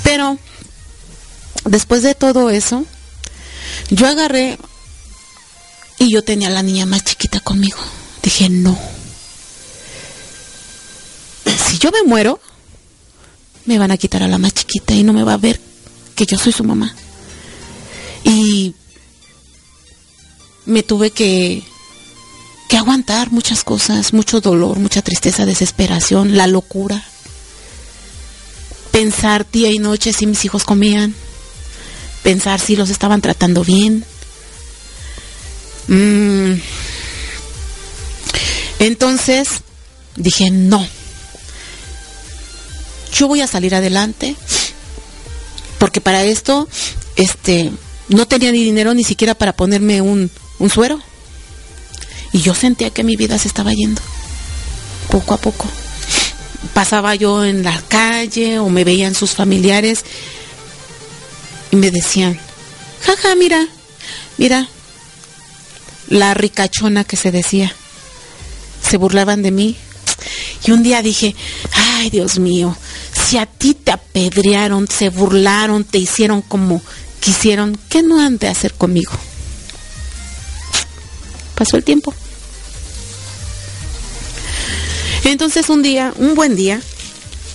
[0.02, 0.38] Pero
[1.64, 2.84] después de todo eso,
[3.90, 4.58] yo agarré
[5.98, 7.78] y yo tenía a la niña más chiquita conmigo.
[8.22, 8.78] Dije, no.
[11.44, 12.40] Si yo me muero,
[13.66, 15.60] me van a quitar a la más chiquita y no me va a ver
[16.14, 16.94] que yo soy su mamá.
[18.24, 18.74] Y
[20.66, 21.62] me tuve que,
[22.68, 27.04] que aguantar muchas cosas, mucho dolor, mucha tristeza, desesperación, la locura.
[28.90, 31.14] Pensar día y noche si mis hijos comían,
[32.22, 34.04] pensar si los estaban tratando bien.
[35.88, 36.54] Mm.
[38.78, 39.48] Entonces
[40.16, 40.86] dije, no,
[43.12, 44.34] yo voy a salir adelante,
[45.78, 46.68] porque para esto,
[47.16, 47.70] este,
[48.08, 51.00] no tenía ni dinero ni siquiera para ponerme un, un suero.
[52.32, 54.00] Y yo sentía que mi vida se estaba yendo,
[55.10, 55.66] poco a poco.
[56.72, 60.04] Pasaba yo en la calle o me veían sus familiares
[61.70, 62.38] y me decían,
[63.02, 63.66] jaja, mira,
[64.38, 64.68] mira,
[66.08, 67.74] la ricachona que se decía.
[68.88, 69.76] Se burlaban de mí.
[70.66, 71.34] Y un día dije,
[71.72, 72.76] ay Dios mío,
[73.12, 76.82] si a ti te apedrearon, se burlaron, te hicieron como
[77.20, 79.12] quisieron, ¿qué no han de hacer conmigo?
[81.54, 82.12] Pasó el tiempo.
[85.24, 86.80] Entonces un día, un buen día,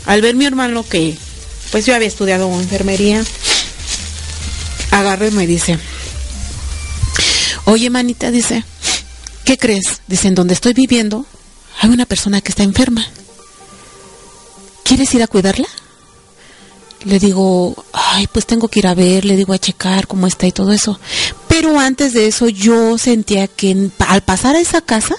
[0.06, 1.18] al ver mi hermano que,
[1.72, 3.24] pues yo había estudiado enfermería,
[4.92, 5.78] agarré y me dice,
[7.66, 8.64] oye manita, dice,
[9.44, 10.02] ¿qué crees?
[10.08, 11.26] Dice, en donde estoy viviendo
[11.80, 13.06] hay una persona que está enferma.
[14.88, 15.68] ¿quieres ir a cuidarla?
[17.04, 20.48] Le digo, ay, pues tengo que ir a ver, le digo a checar cómo está
[20.48, 21.00] y todo eso.
[21.48, 25.16] Pero antes de eso yo sentía que al pasar a esa casa,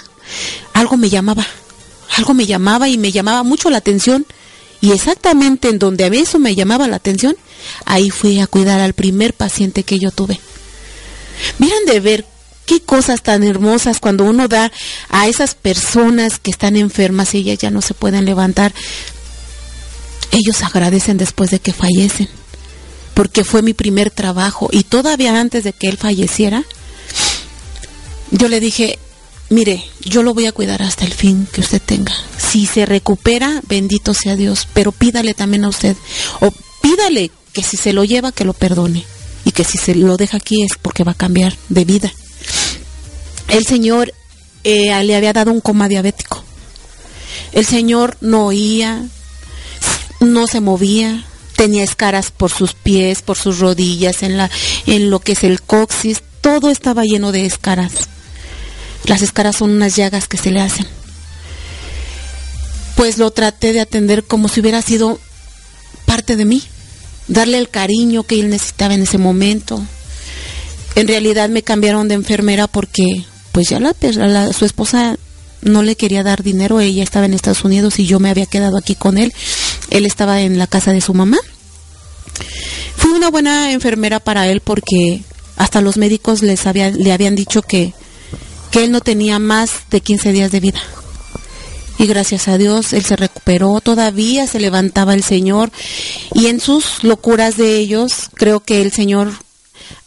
[0.73, 1.47] algo me llamaba,
[2.16, 4.27] algo me llamaba y me llamaba mucho la atención.
[4.81, 7.37] Y exactamente en donde a eso me llamaba la atención,
[7.85, 10.40] ahí fui a cuidar al primer paciente que yo tuve.
[11.59, 12.27] Miren de ver
[12.68, 14.70] qué cosas tan hermosas cuando uno da
[15.09, 18.74] a esas personas que están enfermas y ellas ya no se pueden levantar,
[20.33, 22.28] ellos agradecen después de que fallecen,
[23.14, 26.62] porque fue mi primer trabajo y todavía antes de que él falleciera,
[28.33, 28.98] yo le dije,
[29.48, 32.12] mire, yo lo voy a cuidar hasta el fin que usted tenga.
[32.37, 35.96] Si se recupera, bendito sea Dios, pero pídale también a usted,
[36.40, 36.52] o
[36.83, 39.07] pídale que si se lo lleva, que lo perdone,
[39.46, 42.12] y que si se lo deja aquí es porque va a cambiar de vida.
[43.48, 44.12] El Señor
[44.64, 46.44] eh, le había dado un coma diabético.
[47.52, 49.06] El Señor no oía,
[50.20, 51.24] no se movía,
[51.56, 54.50] tenía escaras por sus pies, por sus rodillas, en, la,
[54.87, 57.92] en lo que es el coxis, todo estaba lleno de escaras.
[59.04, 60.87] Las escaras son unas llagas que se le hacen.
[62.96, 65.18] Pues lo traté de atender como si hubiera sido
[66.04, 66.62] parte de mí,
[67.28, 69.82] darle el cariño que él necesitaba en ese momento.
[70.94, 73.24] En realidad me cambiaron de enfermera porque
[73.59, 75.16] pues ya la, su esposa
[75.62, 78.79] no le quería dar dinero, ella estaba en Estados Unidos y yo me había quedado
[78.79, 79.35] aquí con él.
[79.90, 81.38] Él estaba en la casa de su mamá.
[82.97, 85.25] Fui una buena enfermera para él porque
[85.57, 87.94] hasta los médicos les le habían dicho que,
[88.71, 90.81] que él no tenía más de 15 días de vida.
[91.99, 95.73] Y gracias a Dios él se recuperó, todavía se levantaba el Señor.
[96.33, 99.33] Y en sus locuras de ellos, creo que el Señor,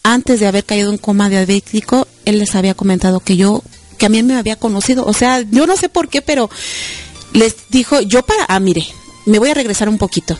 [0.03, 3.63] antes de haber caído en coma diabético, él les había comentado que yo
[3.97, 5.05] que a mí me había conocido.
[5.05, 6.49] O sea, yo no sé por qué, pero
[7.33, 8.83] les dijo, yo para, ah, mire,
[9.27, 10.35] me voy a regresar un poquito.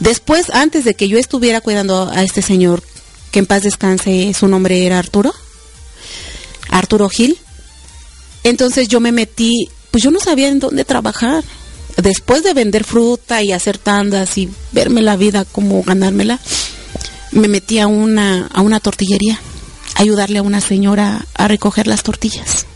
[0.00, 2.82] Después, antes de que yo estuviera cuidando a este señor,
[3.30, 5.34] que en paz descanse, su nombre era Arturo,
[6.70, 7.38] Arturo Gil,
[8.44, 11.44] entonces yo me metí, pues yo no sabía en dónde trabajar.
[11.98, 16.40] Después de vender fruta y hacer tandas y verme la vida, como ganármela,
[17.32, 19.40] me metí a una, a una tortillería
[19.94, 22.66] ayudarle a una señora a recoger las tortillas.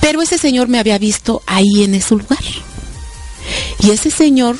[0.00, 2.38] Pero ese señor me había visto ahí en ese lugar.
[3.80, 4.58] Y ese señor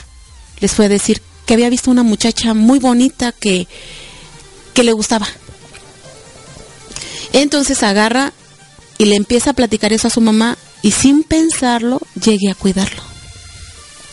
[0.61, 3.67] les fue a decir que había visto una muchacha muy bonita que,
[4.75, 5.27] que le gustaba.
[7.33, 8.33] Entonces agarra
[8.97, 13.03] y le empieza a platicar eso a su mamá y sin pensarlo llegué a cuidarlo.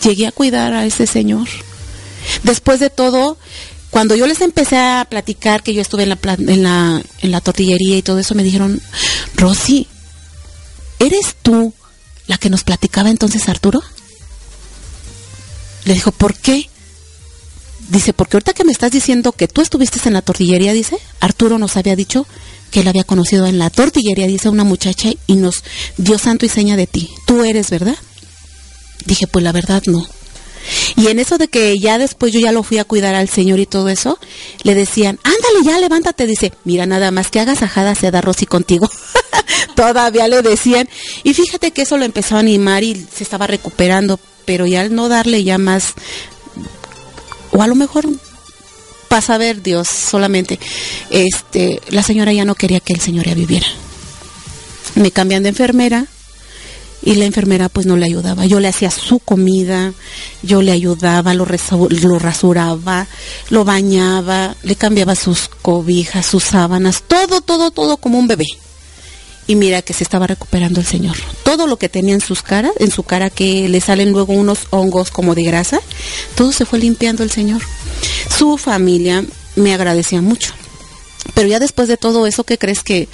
[0.04, 1.48] Llegué a cuidar a ese señor.
[2.44, 3.38] Después de todo,
[3.90, 7.42] cuando yo les empecé a platicar que yo estuve en la, en la, en la
[7.42, 8.82] tortillería y todo eso, me dijeron,
[9.36, 9.88] Rosy,
[11.00, 11.74] ¿eres tú
[12.28, 13.82] la que nos platicaba entonces Arturo?
[15.86, 16.70] Le dijo, ¿por qué?
[17.90, 21.60] Dice, porque ahorita que me estás diciendo que tú estuviste en la tortillería, dice, Arturo
[21.60, 22.26] nos había dicho
[22.72, 25.64] que él había conocido en la tortillería, dice una muchacha, y nos
[25.98, 27.10] dio santo y seña de ti.
[27.28, 27.96] Tú eres, ¿verdad?
[29.06, 30.08] Dije, pues la verdad no.
[30.96, 33.60] Y en eso de que ya después yo ya lo fui a cuidar al Señor
[33.60, 34.20] y todo eso,
[34.64, 36.26] le decían, ándale ya, levántate.
[36.28, 38.90] Dice, mira, nada más que hagas ajada se da Rosy contigo.
[39.76, 40.88] Todavía le decían.
[41.24, 44.96] Y fíjate que eso lo empezó a animar y se estaba recuperando, pero ya al
[44.96, 45.94] no darle ya más,
[47.52, 48.06] o a lo mejor
[49.08, 50.60] pasa a ver Dios solamente,
[51.10, 53.68] este, la señora ya no quería que el Señor ya viviera.
[54.96, 56.06] Me cambian de enfermera,
[57.06, 58.46] y la enfermera pues no le ayudaba.
[58.46, 59.94] Yo le hacía su comida,
[60.42, 61.46] yo le ayudaba, lo,
[61.80, 63.08] lo rasuraba,
[63.50, 68.48] lo bañaba, le cambiaba sus cobijas, sus sábanas, todo, todo, todo como un bebé.
[69.48, 71.16] Y mira que se estaba recuperando el señor.
[71.44, 74.68] Todo lo que tenía en sus caras, en su cara que le salen luego unos
[74.72, 75.80] hongos como de grasa,
[76.34, 77.62] todo se fue limpiando el señor.
[78.36, 79.24] Su familia
[79.56, 80.54] me agradecía mucho.
[81.36, 83.08] Pero ya después de todo eso, ¿qué crees que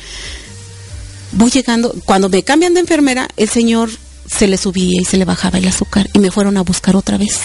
[1.32, 3.90] voy llegando, cuando me cambian de enfermera, el señor
[4.28, 7.18] se le subía y se le bajaba el azúcar y me fueron a buscar otra
[7.18, 7.40] vez.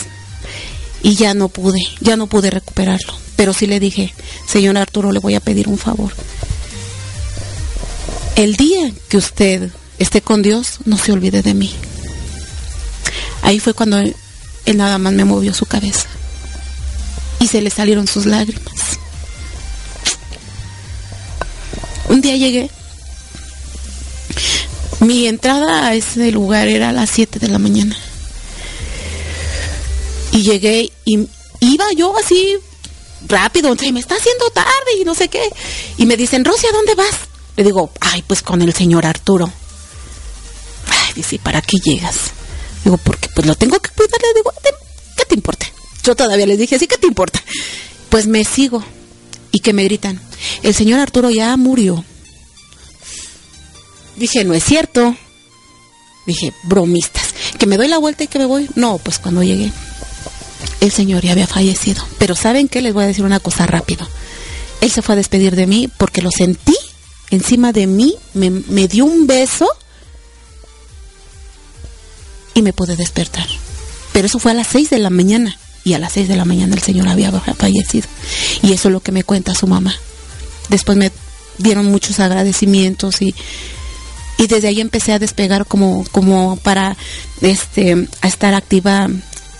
[1.02, 3.14] Y ya no pude, ya no pude recuperarlo.
[3.36, 4.14] Pero sí le dije,
[4.46, 6.12] señor Arturo, le voy a pedir un favor.
[8.34, 11.72] El día que usted esté con Dios, no se olvide de mí.
[13.42, 14.16] Ahí fue cuando él,
[14.74, 16.08] nada más me movió su cabeza.
[17.40, 18.98] Y se le salieron sus lágrimas.
[22.08, 22.70] Un día llegué
[25.00, 27.96] mi entrada a ese lugar era a las 7 de la mañana.
[30.32, 31.28] Y llegué y
[31.60, 32.56] iba yo así
[33.26, 35.48] rápido, se me está haciendo tarde y no sé qué.
[35.96, 37.14] Y me dicen, Rosy, ¿a dónde vas?
[37.56, 39.50] Le digo, ay, pues con el señor Arturo.
[40.88, 42.32] Ay, dice, ¿para qué llegas?
[42.84, 44.20] Digo, porque pues lo tengo que cuidar.
[44.20, 44.52] Le digo,
[45.16, 45.66] ¿qué te importa?
[46.04, 47.42] Yo todavía les dije, sí, ¿qué te importa?
[48.08, 48.84] Pues me sigo.
[49.52, 50.20] Y que me gritan,
[50.62, 52.04] el señor Arturo ya murió.
[54.16, 55.16] Dije, no es cierto.
[56.26, 57.34] Dije, bromistas.
[57.58, 58.68] Que me doy la vuelta y que me voy.
[58.74, 59.72] No, pues cuando llegué,
[60.80, 62.04] el señor ya había fallecido.
[62.18, 62.82] Pero ¿saben qué?
[62.82, 64.06] Les voy a decir una cosa rápido.
[64.80, 66.76] Él se fue a despedir de mí porque lo sentí
[67.30, 69.68] encima de mí, me, me dio un beso
[72.54, 73.46] y me pude despertar.
[74.12, 75.58] Pero eso fue a las 6 de la mañana.
[75.84, 78.08] Y a las 6 de la mañana el señor había fallecido.
[78.62, 79.94] Y eso es lo que me cuenta su mamá.
[80.68, 81.12] Después me
[81.58, 83.34] dieron muchos agradecimientos y
[84.38, 86.96] y desde ahí empecé a despegar como, como para
[87.40, 89.08] este, a estar activa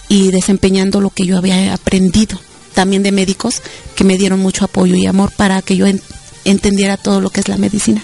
[0.08, 2.38] y desempeñando lo que yo había aprendido
[2.74, 3.62] también de médicos
[3.94, 5.86] que me dieron mucho apoyo y amor para que yo
[6.44, 8.02] entendiera todo lo que es la medicina.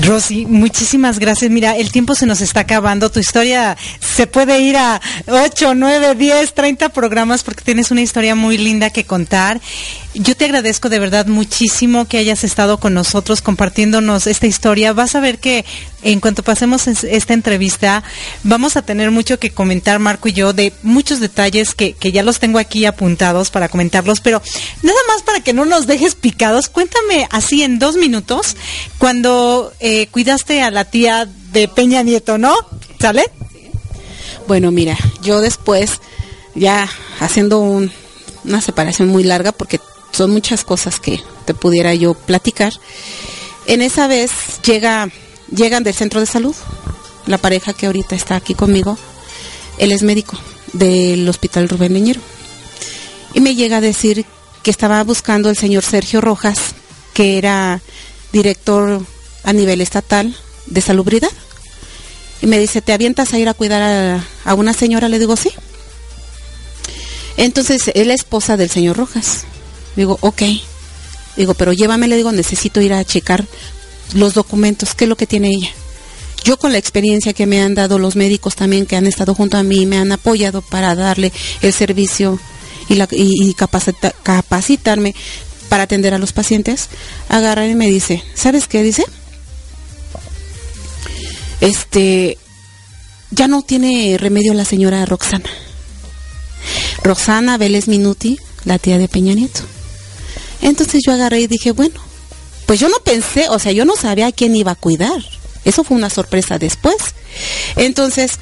[0.00, 1.50] Rosy, muchísimas gracias.
[1.50, 3.10] Mira, el tiempo se nos está acabando.
[3.10, 8.34] Tu historia se puede ir a 8, 9, 10, 30 programas porque tienes una historia
[8.34, 9.60] muy linda que contar.
[10.14, 14.92] Yo te agradezco de verdad muchísimo que hayas estado con nosotros compartiéndonos esta historia.
[14.92, 15.64] Vas a ver que
[16.02, 18.04] en cuanto pasemos esta entrevista,
[18.42, 22.22] vamos a tener mucho que comentar, Marco y yo, de muchos detalles que, que ya
[22.22, 24.42] los tengo aquí apuntados para comentarlos, pero
[24.82, 28.56] nada más para que no nos dejes picados, cuéntame así en dos minutos,
[28.98, 32.54] cuando eh, cuidaste a la tía de Peña Nieto, ¿no?
[33.00, 33.24] ¿Sale?
[34.46, 36.00] Bueno, mira, yo después,
[36.54, 36.86] ya
[37.18, 39.80] haciendo una separación muy larga, porque
[40.12, 42.72] son muchas cosas que te pudiera yo platicar.
[43.66, 44.30] En esa vez
[44.64, 45.08] llega,
[45.54, 46.54] llegan del centro de salud,
[47.26, 48.98] la pareja que ahorita está aquí conmigo,
[49.78, 50.38] él es médico
[50.72, 52.20] del Hospital Rubén Leñero.
[53.34, 54.26] Y me llega a decir
[54.62, 56.58] que estaba buscando el señor Sergio Rojas,
[57.14, 57.80] que era
[58.32, 59.04] director
[59.44, 60.36] a nivel estatal
[60.66, 61.30] de salubridad.
[62.40, 65.08] Y me dice, ¿te avientas a ir a cuidar a, a una señora?
[65.08, 65.50] Le digo, sí.
[67.36, 69.44] Entonces, es la esposa del señor Rojas.
[69.96, 70.42] Digo, ok.
[71.36, 73.44] Digo, pero llévame, le digo, necesito ir a checar
[74.14, 75.70] los documentos, qué es lo que tiene ella.
[76.44, 79.56] Yo con la experiencia que me han dado los médicos también que han estado junto
[79.56, 81.32] a mí, me han apoyado para darle
[81.62, 82.38] el servicio
[82.88, 85.14] y, capacitarme
[85.68, 86.88] para atender a los pacientes,
[87.28, 89.04] agarra y me dice, ¿sabes qué dice?
[91.60, 92.38] Este,
[93.30, 95.48] ya no tiene remedio la señora Roxana.
[97.04, 99.62] Roxana Vélez Minuti, la tía de Peña Nieto.
[100.62, 102.00] Entonces yo agarré y dije, bueno,
[102.66, 105.22] pues yo no pensé, o sea, yo no sabía a quién iba a cuidar.
[105.64, 106.96] Eso fue una sorpresa después.
[107.76, 108.32] Entonces,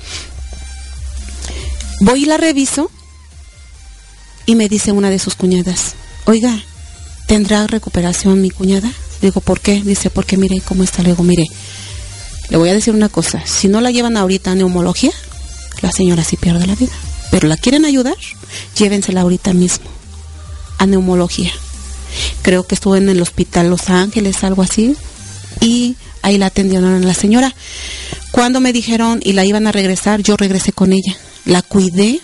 [2.01, 2.91] voy y la reviso
[4.47, 5.95] y me dice una de sus cuñadas,
[6.27, 6.63] oiga,
[7.27, 8.91] ¿tendrá recuperación mi cuñada?
[9.23, 9.83] Digo, ¿por qué?
[9.83, 11.03] Dice, porque mire cómo está.
[11.03, 11.45] Luego, mire,
[12.49, 15.13] Le voy a decir una cosa, si no la llevan ahorita a neumología,
[15.83, 16.93] la señora sí pierde la vida.
[17.31, 18.17] Pero la quieren ayudar,
[18.77, 19.87] llévensela ahorita mismo
[20.79, 21.53] a neumología.
[22.43, 24.97] Creo que estuvo en el hospital Los Ángeles, algo así,
[25.61, 27.55] y ahí la atendieron a la señora.
[28.31, 31.17] Cuando me dijeron y la iban a regresar, yo regresé con ella.
[31.45, 32.21] La cuidé.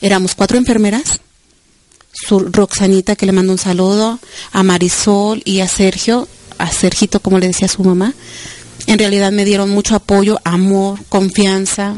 [0.00, 1.20] Éramos cuatro enfermeras.
[2.12, 4.18] Su Roxanita, que le mando un saludo,
[4.52, 8.14] a Marisol y a Sergio, a Sergito, como le decía su mamá
[8.86, 11.96] en realidad me dieron mucho apoyo, amor, confianza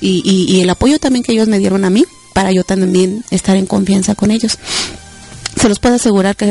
[0.00, 3.66] y, el apoyo también que ellos me dieron a mí para yo también estar en
[3.66, 4.58] confianza con ellos.
[5.64, 6.44] Se los puedo asegurar que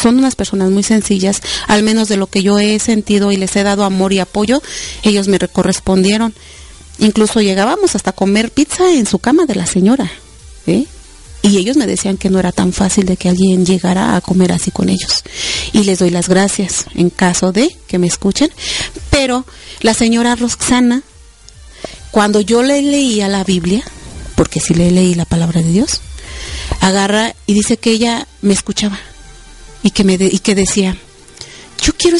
[0.00, 3.56] son unas personas muy sencillas, al menos de lo que yo he sentido y les
[3.56, 4.62] he dado amor y apoyo,
[5.02, 6.32] ellos me correspondieron.
[7.00, 10.08] Incluso llegábamos hasta comer pizza en su cama de la señora.
[10.68, 10.84] ¿eh?
[11.42, 14.52] Y ellos me decían que no era tan fácil de que alguien llegara a comer
[14.52, 15.24] así con ellos.
[15.72, 18.52] Y les doy las gracias en caso de que me escuchen.
[19.10, 19.44] Pero
[19.80, 21.02] la señora Roxana,
[22.12, 23.82] cuando yo le leía la Biblia,
[24.36, 26.02] porque sí le leí la palabra de Dios,
[26.80, 28.98] agarra y dice que ella me escuchaba
[29.82, 30.96] y que me y que decía,
[31.82, 32.18] "Yo quiero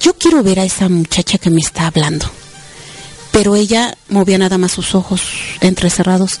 [0.00, 2.30] yo quiero ver a esa muchacha que me está hablando."
[3.32, 5.22] Pero ella movía nada más sus ojos
[5.60, 6.38] entrecerrados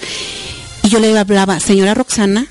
[0.82, 2.46] y yo le hablaba, señora Roxana,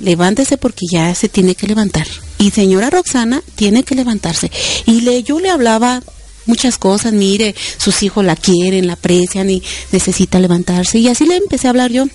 [0.00, 2.06] levántese porque ya se tiene que levantar.
[2.38, 4.50] Y señora Roxana tiene que levantarse.
[4.86, 6.02] Y le, yo le hablaba
[6.46, 9.62] muchas cosas, mire, sus hijos la quieren, la aprecian y
[9.92, 10.98] necesita levantarse.
[10.98, 12.06] Y así le empecé a hablar yo.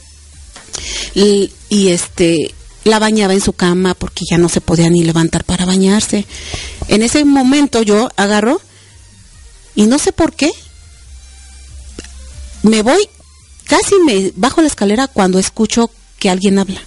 [1.16, 2.54] Y, y este,
[2.84, 6.26] la bañaba en su cama porque ya no se podía ni levantar para bañarse.
[6.88, 8.62] En ese momento yo agarro
[9.76, 10.52] y no sé por qué
[12.64, 13.08] me voy
[13.72, 16.82] Casi me bajo la escalera cuando escucho que alguien habla.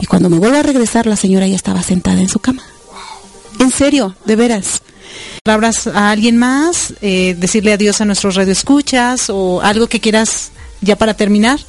[0.00, 2.62] Y cuando me vuelvo a regresar, la señora ya estaba sentada en su cama.
[3.58, 4.80] En serio, de veras.
[5.42, 6.94] ¿Palabras a alguien más?
[7.02, 9.28] Eh, ¿Decirle adiós a nuestros radioescuchas?
[9.28, 11.60] ¿O algo que quieras ya para terminar?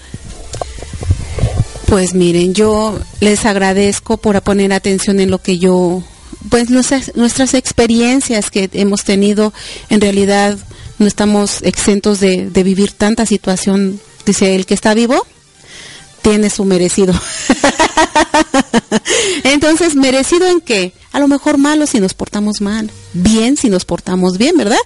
[1.88, 6.02] Pues miren, yo les agradezco por poner atención en lo que yo,
[6.50, 9.54] pues nuestras, experiencias que hemos tenido,
[9.90, 10.58] en realidad
[10.98, 14.00] no estamos exentos de, de vivir tanta situación.
[14.26, 15.26] Dice, el que está vivo
[16.24, 17.14] tiene su merecido.
[19.44, 20.94] Entonces, merecido en qué?
[21.12, 24.80] A lo mejor malo si nos portamos mal, bien si nos portamos bien, ¿verdad?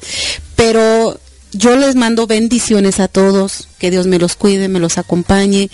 [0.57, 1.17] Pero
[1.53, 5.69] yo les mando bendiciones a todos, que Dios me los cuide, me los acompañe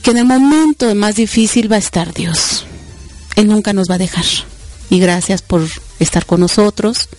[0.00, 2.64] y que en el momento más difícil va a estar Dios.
[3.36, 4.24] Él nunca nos va a dejar.
[4.88, 7.10] Y gracias por estar con nosotros.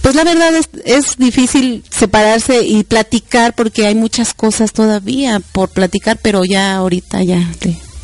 [0.00, 5.70] Pues la verdad es, es difícil separarse y platicar porque hay muchas cosas todavía por
[5.70, 7.44] platicar, pero ya ahorita ya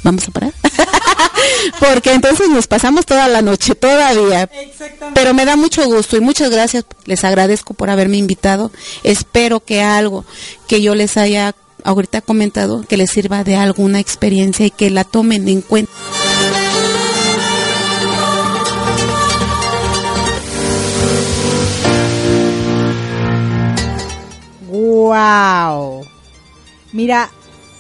[0.02, 0.52] vamos a parar.
[1.78, 4.50] porque entonces nos pasamos toda la noche todavía.
[5.14, 6.84] Pero me da mucho gusto y muchas gracias.
[7.04, 8.72] Les agradezco por haberme invitado.
[9.04, 10.24] Espero que algo
[10.66, 11.54] que yo les haya
[11.86, 15.92] ahorita comentado que les sirva de alguna experiencia y que la tomen en cuenta.
[24.68, 26.04] ¡Wow!
[26.92, 27.30] Mira,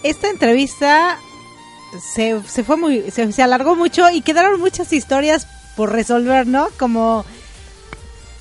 [0.04, 1.18] esta entrevista
[2.14, 6.68] se, se fue muy, se, alargó mucho y quedaron muchas historias por resolver, ¿no?
[6.78, 7.24] Como,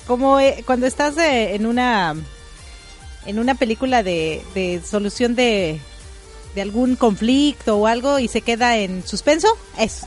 [0.06, 2.14] como eh, cuando estás en una,
[3.26, 5.80] en una película de, de solución de,
[6.54, 9.48] de algún conflicto o algo y se queda en suspenso,
[9.78, 10.06] es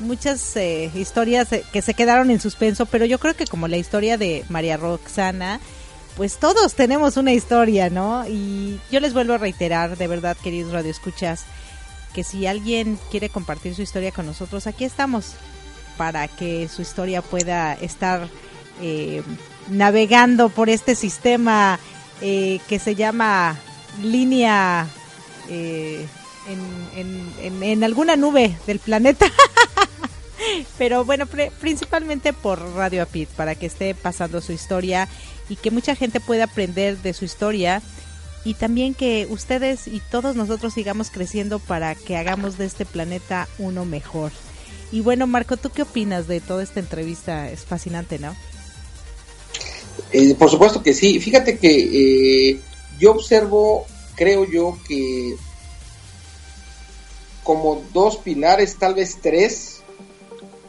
[0.00, 3.76] muchas eh, historias eh, que se quedaron en suspenso, pero yo creo que como la
[3.76, 5.60] historia de María Roxana,
[6.16, 8.26] pues todos tenemos una historia, ¿no?
[8.28, 11.44] Y yo les vuelvo a reiterar, de verdad, queridos radioescuchas,
[12.12, 15.32] que si alguien quiere compartir su historia con nosotros, aquí estamos
[15.96, 18.28] para que su historia pueda estar
[18.80, 19.22] eh,
[19.68, 21.78] navegando por este sistema
[22.20, 23.58] eh, que se llama
[24.02, 24.86] línea
[25.48, 26.06] eh,
[26.96, 29.26] en, en, alguna nube del planeta.
[30.78, 31.26] Pero bueno,
[31.60, 35.08] principalmente por Radio Apit, para que esté pasando su historia
[35.48, 37.82] y que mucha gente pueda aprender de su historia
[38.44, 43.48] y también que ustedes y todos nosotros sigamos creciendo para que hagamos de este planeta
[43.58, 44.32] uno mejor.
[44.92, 47.50] Y bueno, Marco, ¿tú qué opinas de toda esta entrevista?
[47.50, 48.36] Es fascinante, ¿no?
[50.12, 51.20] Eh, por supuesto que sí.
[51.20, 52.60] Fíjate que eh,
[52.98, 55.36] yo observo, creo yo, que
[57.42, 59.82] como dos pilares, tal vez tres,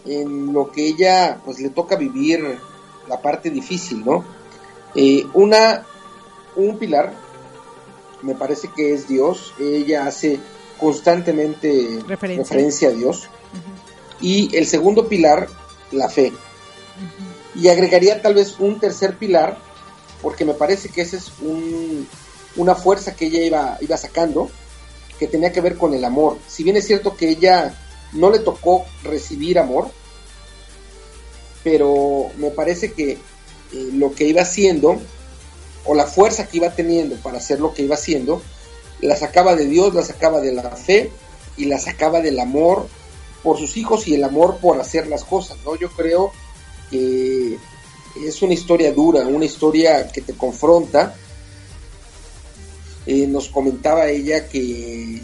[0.06, 2.60] en lo que ella pues le toca vivir
[3.08, 4.26] la parte difícil, ¿no?
[4.96, 5.86] Eh, una,
[6.56, 7.14] un pilar,
[8.22, 10.40] me parece que es Dios, ella hace
[10.80, 13.30] constantemente referencia, a Dios.
[14.22, 15.48] Y el segundo pilar,
[15.92, 16.32] la fe.
[17.56, 19.58] Y agregaría tal vez un tercer pilar,
[20.22, 22.08] porque me parece que esa es un,
[22.56, 24.50] una fuerza que ella iba, iba sacando,
[25.20, 26.38] que tenía que ver con el amor.
[26.48, 27.74] Si bien es cierto que ella
[28.12, 29.90] no le tocó recibir amor,
[31.64, 33.20] pero me parece que eh,
[33.94, 35.00] lo que iba haciendo,
[35.86, 38.42] o la fuerza que iba teniendo para hacer lo que iba haciendo,
[39.02, 41.12] la sacaba de Dios, la sacaba de la fe
[41.58, 42.88] y la sacaba del amor
[43.44, 45.76] por sus hijos y el amor por hacer las cosas, ¿no?
[45.76, 46.32] Yo creo
[46.96, 51.16] que es una historia dura, una historia que te confronta.
[53.06, 55.22] Eh, nos comentaba ella que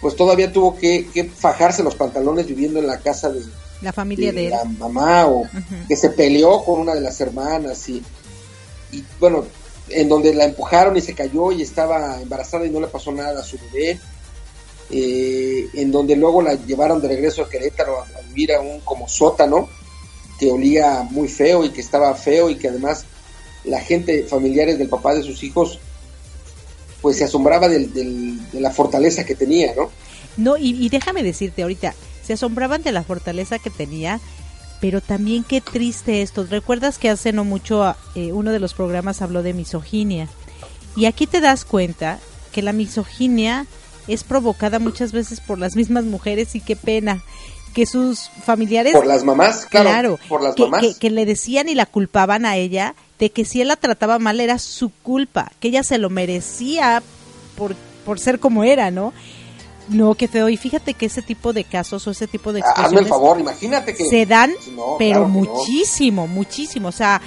[0.00, 3.42] pues todavía tuvo que, fajarse los pantalones viviendo en la casa de
[3.80, 5.46] la familia de, la mamá o
[5.88, 8.02] que se peleó con una de las hermanas y,
[8.92, 9.44] y bueno,
[9.88, 13.40] en donde la empujaron y se cayó y estaba embarazada y no le pasó nada
[13.40, 13.98] a su bebé.
[14.90, 19.08] Eh, en donde luego la llevaron de regreso a Querétaro a, vivir a un como
[19.08, 19.68] sótano
[20.38, 23.06] que olía muy feo y que estaba feo y que además
[23.64, 25.78] la gente, familiares del papá de sus hijos,
[27.00, 29.90] pues se asombraba de la fortaleza que tenía, ¿no?
[30.36, 34.20] No, y, déjame decirte ahorita, se asombraban de la fortaleza que tenía,
[34.80, 36.44] pero también qué triste esto.
[36.44, 40.28] ¿Recuerdas que hace no mucho eh, uno de los programas habló de misoginia?
[40.96, 42.18] Y aquí te das cuenta
[42.52, 43.66] que la misoginia
[44.08, 47.22] es provocada muchas veces por las mismas mujeres y qué pena
[47.74, 51.74] que sus familiares por las mamás claro, por las que, mamás que, le decían y
[51.74, 55.68] la culpaban a ella de que si él la trataba mal era su culpa que
[55.68, 57.02] ella se lo merecía
[57.56, 59.12] por, por ser como era no
[59.88, 60.48] no, qué feo.
[60.48, 62.88] Y fíjate que ese tipo de casos o ese tipo de expresiones...
[62.88, 64.04] Hazme el favor, imagínate que...
[64.04, 64.52] Se dan,
[64.98, 66.88] pero muchísimo, muchísimo.
[66.88, 67.20] O sea,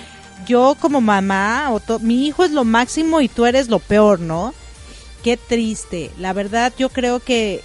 [0.47, 4.53] yo como mamá, o mi hijo es lo máximo y tú eres lo peor, ¿no?
[5.23, 6.11] Qué triste.
[6.17, 7.61] La verdad, yo creo que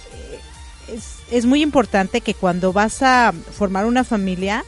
[1.33, 4.63] es, muy importante que cuando vas a formar una familia,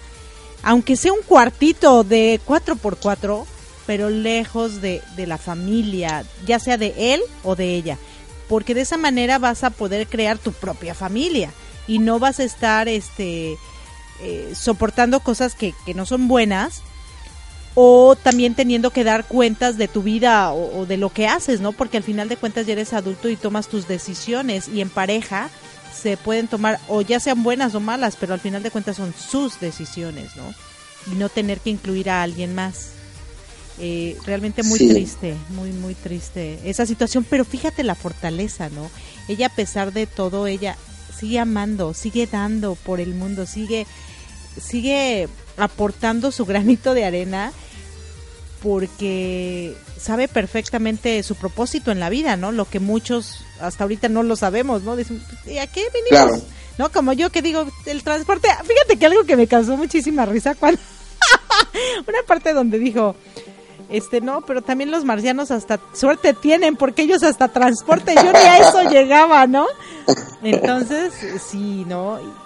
[0.64, 3.46] aunque sea un cuartito de 4x4,
[3.86, 7.98] pero lejos de, de la familia, ya sea de él o de ella,
[8.48, 11.52] porque de esa manera vas a poder crear tu propia familia
[11.88, 13.58] y no vas a estar este
[14.22, 16.82] eh, soportando cosas que, que, no son buenas
[17.74, 21.60] o también teniendo que dar cuentas de tu vida o, o, de lo que haces,
[21.60, 21.74] ¿no?
[21.74, 25.50] Porque al final de cuentas ya eres adulto y tomas tus decisiones y en pareja
[26.02, 29.14] se pueden tomar o ya sean buenas o malas, pero al final de cuentas son
[29.14, 30.54] sus decisiones, ¿no?
[31.12, 32.92] Y no tener que incluir a alguien más.
[33.78, 38.90] Eh, realmente muy triste, muy, muy triste esa situación, pero fíjate la fortaleza, ¿no?
[39.28, 40.78] Ella a pesar de todo, ella
[41.18, 43.86] sigue amando, sigue dando por el mundo, sigue,
[44.62, 45.28] sigue
[45.58, 47.52] aportando su granito de arena
[48.64, 49.76] porque
[50.06, 52.52] sabe perfectamente su propósito en la vida, ¿no?
[52.52, 54.96] Lo que muchos hasta ahorita no lo sabemos, ¿no?
[54.96, 56.44] Dicen, ¿y a qué venimos?
[56.78, 56.92] ¿No?
[56.92, 60.80] Como yo que digo, el transporte, fíjate que algo que me causó muchísima risa cuando
[62.08, 63.16] una parte donde dijo,
[63.90, 68.38] este no, pero también los marcianos hasta suerte tienen porque ellos hasta transporte, yo ni
[68.38, 69.66] a eso llegaba, ¿no?
[70.44, 71.14] Entonces,
[71.50, 72.45] sí, ¿no?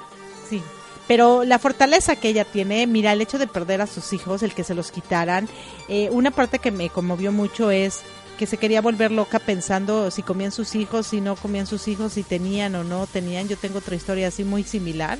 [1.09, 4.53] Pero la fortaleza que ella tiene, mira, el hecho de perder a sus hijos, el
[4.53, 5.49] que se los quitaran,
[5.87, 8.01] eh, una parte que me conmovió mucho es
[8.37, 12.13] que se quería volver loca pensando si comían sus hijos, si no comían sus hijos,
[12.13, 13.47] si tenían o no tenían.
[13.47, 15.17] Yo tengo otra historia así muy similar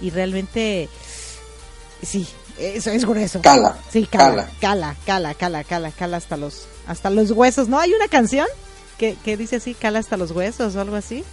[0.00, 0.88] y realmente,
[2.02, 2.24] sí,
[2.56, 3.40] eso es grueso.
[3.42, 3.76] Cala.
[3.90, 7.66] Sí, cala, cala, cala, cala, cala, cala hasta los, hasta los huesos.
[7.66, 7.80] ¿No?
[7.80, 8.46] Hay una canción
[8.96, 11.24] que, que dice así, cala hasta los huesos o algo así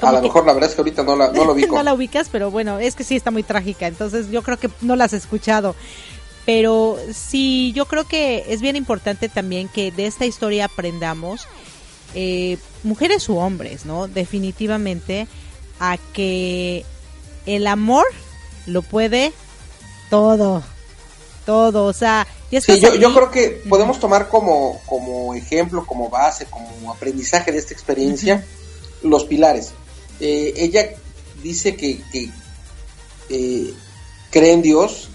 [0.00, 1.76] a lo mejor la verdad es que ahorita no la, no lo ubico.
[1.76, 4.70] no la ubicas, pero bueno, es que sí está muy trágica, entonces yo creo que
[4.80, 5.74] no la has escuchado.
[6.44, 11.46] Pero sí, yo creo que es bien importante también que de esta historia aprendamos,
[12.14, 14.08] eh, mujeres u hombres, ¿no?
[14.08, 15.28] Definitivamente,
[15.78, 16.84] a que
[17.46, 18.06] el amor
[18.66, 19.32] lo puede
[20.10, 20.62] todo,
[21.46, 22.26] todo, o sea...
[22.50, 27.56] Sí, yo, yo, creo que podemos tomar como, como ejemplo, como base, como aprendizaje de
[27.56, 28.44] esta experiencia,
[29.02, 29.72] los pilares.
[30.20, 30.90] Eh, ella
[31.42, 32.00] dice que,
[33.28, 33.74] eh,
[34.30, 35.08] cree en Dios.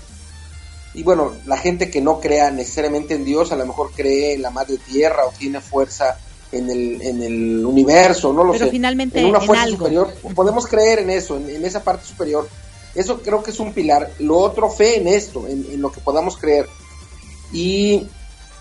[0.93, 4.41] Y bueno, la gente que no crea necesariamente en Dios, a lo mejor cree en
[4.41, 6.17] la madre tierra o tiene fuerza
[6.51, 10.13] en el, en el universo, no lo Pero finalmente en una fuerza superior.
[10.33, 12.47] Podemos creer en eso, en, esa parte superior.
[12.95, 14.09] Eso creo que es un pilar.
[14.19, 16.67] Lo otro, fe en esto, en, en lo que podamos creer.
[17.53, 18.07] Y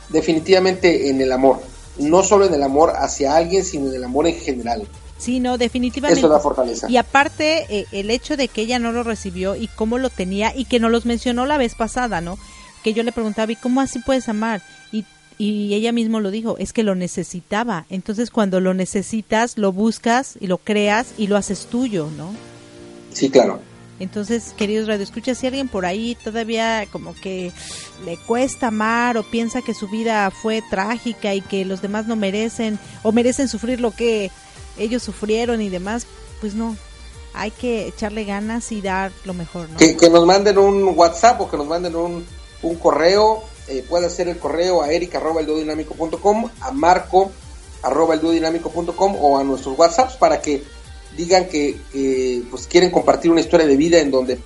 [0.08, 1.60] definitivamente en el amor.
[1.98, 4.86] No solo en el amor hacia alguien, sino en el amor en general.
[5.18, 6.20] Sí, no, definitivamente.
[6.20, 6.90] Eso da fortaleza.
[6.90, 10.54] Y aparte, eh, el hecho de que ella no lo recibió y cómo lo tenía
[10.54, 12.38] y que nos los mencionó la vez pasada, ¿no?
[12.84, 14.62] Que yo le preguntaba, ¿y cómo así puedes amar?
[14.92, 15.04] Y,
[15.38, 17.86] y ella mismo lo dijo, es que lo necesitaba.
[17.88, 22.34] Entonces, cuando lo necesitas, lo buscas y lo creas y lo haces tuyo, ¿no?
[23.12, 23.60] Sí, claro.
[23.98, 27.52] Entonces, queridos radioescuchas, si alguien por ahí todavía como que
[28.04, 32.14] le cuesta amar o piensa que su vida fue trágica y que los demás no
[32.14, 34.30] merecen o merecen sufrir lo que
[34.78, 36.06] ellos sufrieron y demás,
[36.40, 36.76] pues no,
[37.34, 39.68] hay que echarle ganas y dar lo mejor.
[39.68, 39.76] ¿no?
[39.76, 42.26] Que, nos manden un WhatsApp o que nos manden un,
[42.62, 45.42] un correo, eh, puede ser el correo a eric arroba
[46.60, 47.30] a marco
[47.82, 50.62] arroba o a nuestros WhatsApps para que
[51.16, 51.78] digan que,
[52.50, 54.38] pues quieren compartir una historia de vida en donde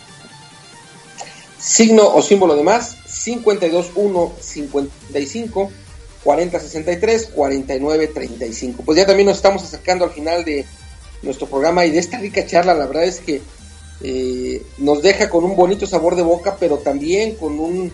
[1.59, 5.71] Signo o símbolo de más, 52155
[6.23, 8.83] 4063 4935.
[8.83, 10.65] Pues ya también nos estamos acercando al final de
[11.21, 12.73] nuestro programa y de esta rica charla.
[12.73, 13.41] La verdad es que
[14.03, 17.91] eh, nos deja con un bonito sabor de boca, pero también con un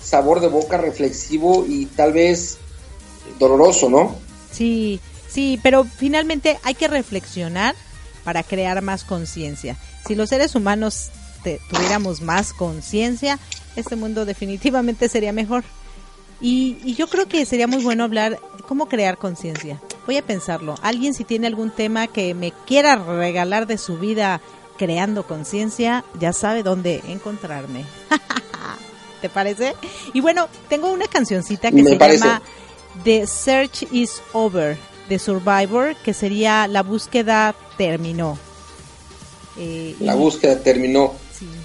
[0.00, 2.58] sabor de boca reflexivo y tal vez
[3.38, 4.16] doloroso, ¿no?
[4.50, 7.74] Sí, sí, pero finalmente hay que reflexionar
[8.24, 9.76] para crear más conciencia.
[10.06, 11.10] Si los seres humanos
[11.70, 13.38] tuviéramos más conciencia,
[13.76, 15.64] este mundo definitivamente sería mejor.
[16.40, 19.80] Y, yo creo que sería muy bueno hablar cómo crear conciencia.
[20.06, 20.74] Voy a pensarlo.
[20.82, 24.40] Alguien si tiene algún tema que me quiera regalar de su vida
[24.80, 27.84] creando conciencia, ya sabe dónde encontrarme.
[29.20, 29.74] ¿Te parece?
[30.14, 32.40] Y bueno, tengo una cancioncita que se llama
[33.04, 34.78] The Search is Over
[35.10, 38.38] de Survivor, que sería La búsqueda terminó.
[39.58, 41.12] Eh, la búsqueda terminó.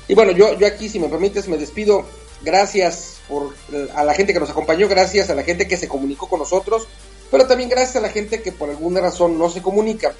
[0.09, 2.05] Y bueno, yo, yo aquí, si me permites, me despido.
[2.41, 3.55] Gracias por,
[3.95, 6.85] a la gente que nos acompañó, gracias a la gente que se comunicó con nosotros,
[7.31, 10.13] pero también gracias a la gente que por alguna razón no se comunica,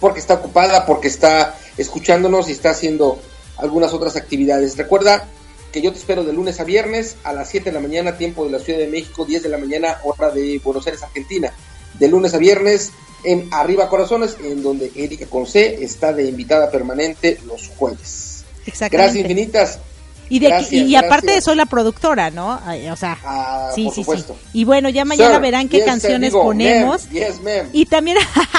[0.00, 3.20] porque está ocupada, porque está escuchándonos y está haciendo
[3.56, 4.76] algunas otras actividades.
[4.76, 5.28] Recuerda
[5.72, 8.44] que yo te espero de lunes a viernes a las 7 de la mañana, tiempo
[8.44, 11.52] de la Ciudad de México, 10 de la mañana, hora de Buenos Aires, Argentina.
[11.98, 12.92] De lunes a viernes
[13.24, 18.44] en Arriba Corazones, en donde Erika Conce está de invitada permanente los jueves.
[18.66, 19.80] Gracias infinitas.
[20.28, 22.60] Y, de, y, aparte soy la productora, ¿no?
[22.90, 24.24] O sea, ah, sí, sí, sí.
[24.52, 27.08] Y bueno, ya mañana verán qué canciones ponemos.
[27.72, 28.18] y también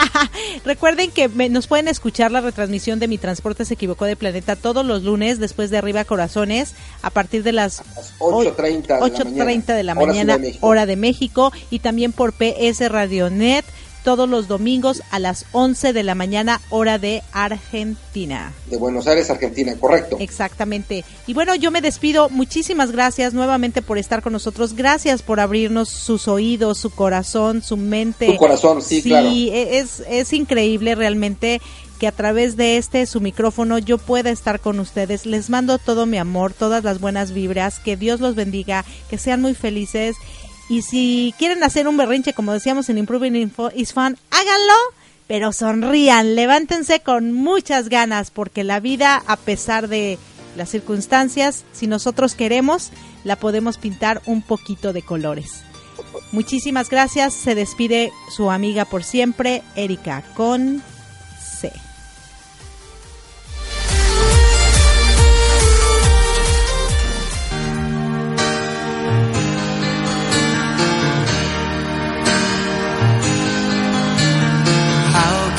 [0.66, 4.86] recuerden que nos pueden escuchar la retransmisión de Mi Transporte se equivocó de planeta todos
[4.86, 7.84] los lunes después de Arriba Corazones a partir de las,
[8.20, 13.66] 8.30 de la mañana, hora de México y también por PS Radionet
[14.04, 18.54] todos los domingos a las 11 de la mañana, hora de Argentina.
[18.68, 20.18] De Buenos Aires, Argentina, correcto.
[20.20, 21.04] Exactamente.
[21.28, 22.30] Y bueno, yo me despido.
[22.30, 24.74] Muchísimas gracias nuevamente por estar con nosotros.
[24.74, 28.28] Gracias por abrirnos sus oídos, su corazón, su mente.
[28.28, 29.30] Su corazón, sí, claro.
[29.30, 31.62] Sí, e, es, es increíble realmente
[32.00, 35.26] que a través de este su micrófono yo pueda estar con ustedes.
[35.26, 39.42] Les mando todo mi amor, todas las buenas vibras, que Dios los bendiga, que sean
[39.42, 40.16] muy felices
[40.70, 44.74] y si quieren hacer un berrinche, como decíamos en Improving Info is Fun, háganlo,
[45.28, 50.20] pero sonrían, levántense con muchas ganas, porque la vida, a pesar de
[50.56, 52.92] las circunstancias, si nosotros queremos,
[53.24, 55.64] la podemos pintar un poquito de colores.
[56.32, 60.84] Muchísimas gracias, se despide su amiga por siempre, Erika, con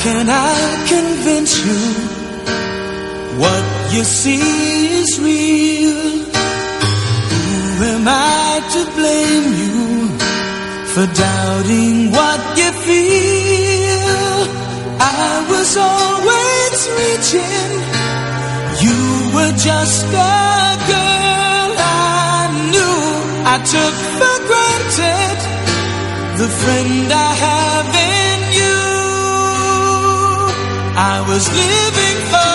[0.03, 0.53] can I
[0.93, 1.81] convince you
[3.41, 4.41] what you see
[5.01, 6.01] is real?
[7.77, 9.77] Who am I to blame you
[10.93, 14.37] for doubting what you feel?
[15.21, 17.69] I was always reaching,
[18.85, 18.99] you
[19.35, 23.01] were just a girl I knew.
[23.53, 25.37] I took for granted
[26.41, 28.21] the friend I have in
[28.53, 28.90] I
[31.31, 32.50] was living for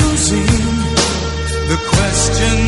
[0.00, 0.46] losing.
[1.70, 2.67] The question